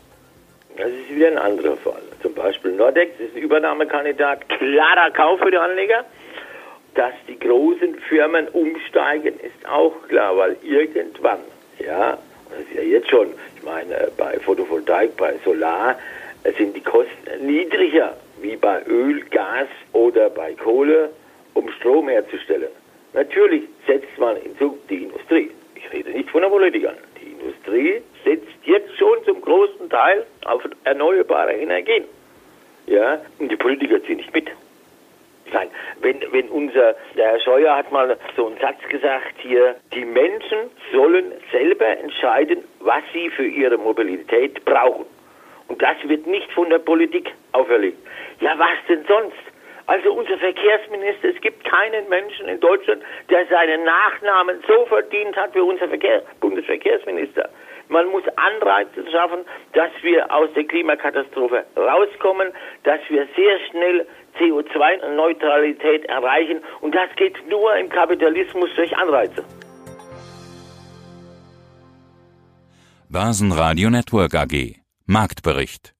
Das 0.76 0.88
ist 0.88 1.14
wieder 1.14 1.28
ein 1.28 1.38
anderer 1.38 1.76
Fall. 1.76 2.02
Zum 2.22 2.34
Beispiel 2.34 2.72
Nordex 2.72 3.12
ist 3.20 3.36
ein 3.36 3.42
Übernahmekandidat, 3.42 4.48
klarer 4.48 5.10
Kauf 5.10 5.38
für 5.40 5.50
die 5.50 5.56
Anleger 5.56 6.04
dass 6.94 7.14
die 7.28 7.38
großen 7.38 7.96
Firmen 8.08 8.48
umsteigen, 8.48 9.34
ist 9.40 9.68
auch 9.68 9.94
klar, 10.08 10.36
weil 10.36 10.56
irgendwann, 10.62 11.40
ja, 11.78 12.18
das 12.50 12.60
ist 12.60 12.74
ja 12.74 12.82
jetzt 12.82 13.10
schon, 13.10 13.28
ich 13.56 13.62
meine, 13.64 14.08
bei 14.16 14.38
Photovoltaik, 14.38 15.16
bei 15.16 15.34
Solar 15.44 15.98
äh, 16.44 16.52
sind 16.52 16.76
die 16.76 16.80
Kosten 16.80 17.46
niedriger 17.46 18.16
wie 18.40 18.56
bei 18.56 18.82
Öl, 18.86 19.22
Gas 19.30 19.68
oder 19.92 20.30
bei 20.30 20.54
Kohle, 20.54 21.10
um 21.54 21.68
Strom 21.72 22.08
herzustellen. 22.08 22.68
Natürlich 23.12 23.64
setzt 23.86 24.18
man 24.18 24.36
in 24.38 24.56
Zug 24.58 24.86
die 24.88 25.04
Industrie. 25.04 25.50
Ich 25.74 25.92
rede 25.92 26.10
nicht 26.10 26.30
von 26.30 26.42
den 26.42 26.50
Politikern. 26.50 26.96
Die 27.20 27.32
Industrie 27.32 28.02
setzt 28.24 28.48
jetzt 28.64 28.96
schon 28.98 29.24
zum 29.24 29.40
großen 29.40 29.88
Teil 29.88 30.26
auf 30.44 30.62
erneuerbare 30.84 31.52
Energien. 31.52 32.04
Ja, 32.86 33.20
und 33.38 33.50
die 33.50 33.56
Politiker 33.56 34.02
ziehen 34.04 34.16
nicht 34.16 34.34
mit 34.34 34.48
sein. 35.54 35.70
Wenn, 36.00 36.20
wenn 36.32 36.48
unser, 36.50 36.94
der 37.16 37.30
Herr 37.30 37.40
Scheuer 37.40 37.76
hat 37.76 37.90
mal 37.90 38.18
so 38.36 38.46
einen 38.48 38.58
Satz 38.58 38.76
gesagt 38.90 39.34
hier, 39.38 39.76
die 39.94 40.04
Menschen 40.04 40.70
sollen 40.92 41.32
selber 41.50 41.86
entscheiden, 41.86 42.64
was 42.80 43.02
sie 43.14 43.30
für 43.30 43.46
ihre 43.46 43.78
Mobilität 43.78 44.62
brauchen. 44.66 45.06
Und 45.68 45.80
das 45.80 45.96
wird 46.04 46.26
nicht 46.26 46.52
von 46.52 46.68
der 46.68 46.80
Politik 46.80 47.32
auferlegt. 47.52 47.98
Ja, 48.40 48.58
was 48.58 48.76
denn 48.88 49.04
sonst? 49.08 49.38
Also 49.86 50.12
unser 50.14 50.38
Verkehrsminister, 50.38 51.28
es 51.28 51.40
gibt 51.42 51.62
keinen 51.64 52.08
Menschen 52.08 52.48
in 52.48 52.58
Deutschland, 52.58 53.02
der 53.28 53.46
seinen 53.46 53.84
Nachnamen 53.84 54.62
so 54.66 54.86
verdient 54.86 55.36
hat 55.36 55.54
wie 55.54 55.60
unser 55.60 55.88
Verkehr, 55.88 56.22
Bundesverkehrsminister. 56.40 57.50
Man 57.88 58.06
muss 58.08 58.22
Anreize 58.36 59.10
schaffen, 59.10 59.44
dass 59.74 59.90
wir 60.00 60.32
aus 60.32 60.48
der 60.54 60.64
Klimakatastrophe 60.64 61.64
rauskommen, 61.76 62.52
dass 62.84 63.00
wir 63.08 63.28
sehr 63.36 63.58
schnell 63.70 64.06
CO2-Neutralität 64.38 66.04
erreichen. 66.06 66.60
Und 66.80 66.94
das 66.94 67.08
geht 67.16 67.36
nur 67.48 67.76
im 67.76 67.88
Kapitalismus 67.88 68.70
durch 68.76 68.96
Anreize. 68.96 69.44
Basen 73.08 73.52
Radio 73.52 73.90
Network 73.90 74.34
AG 74.34 74.76
Marktbericht 75.06 75.93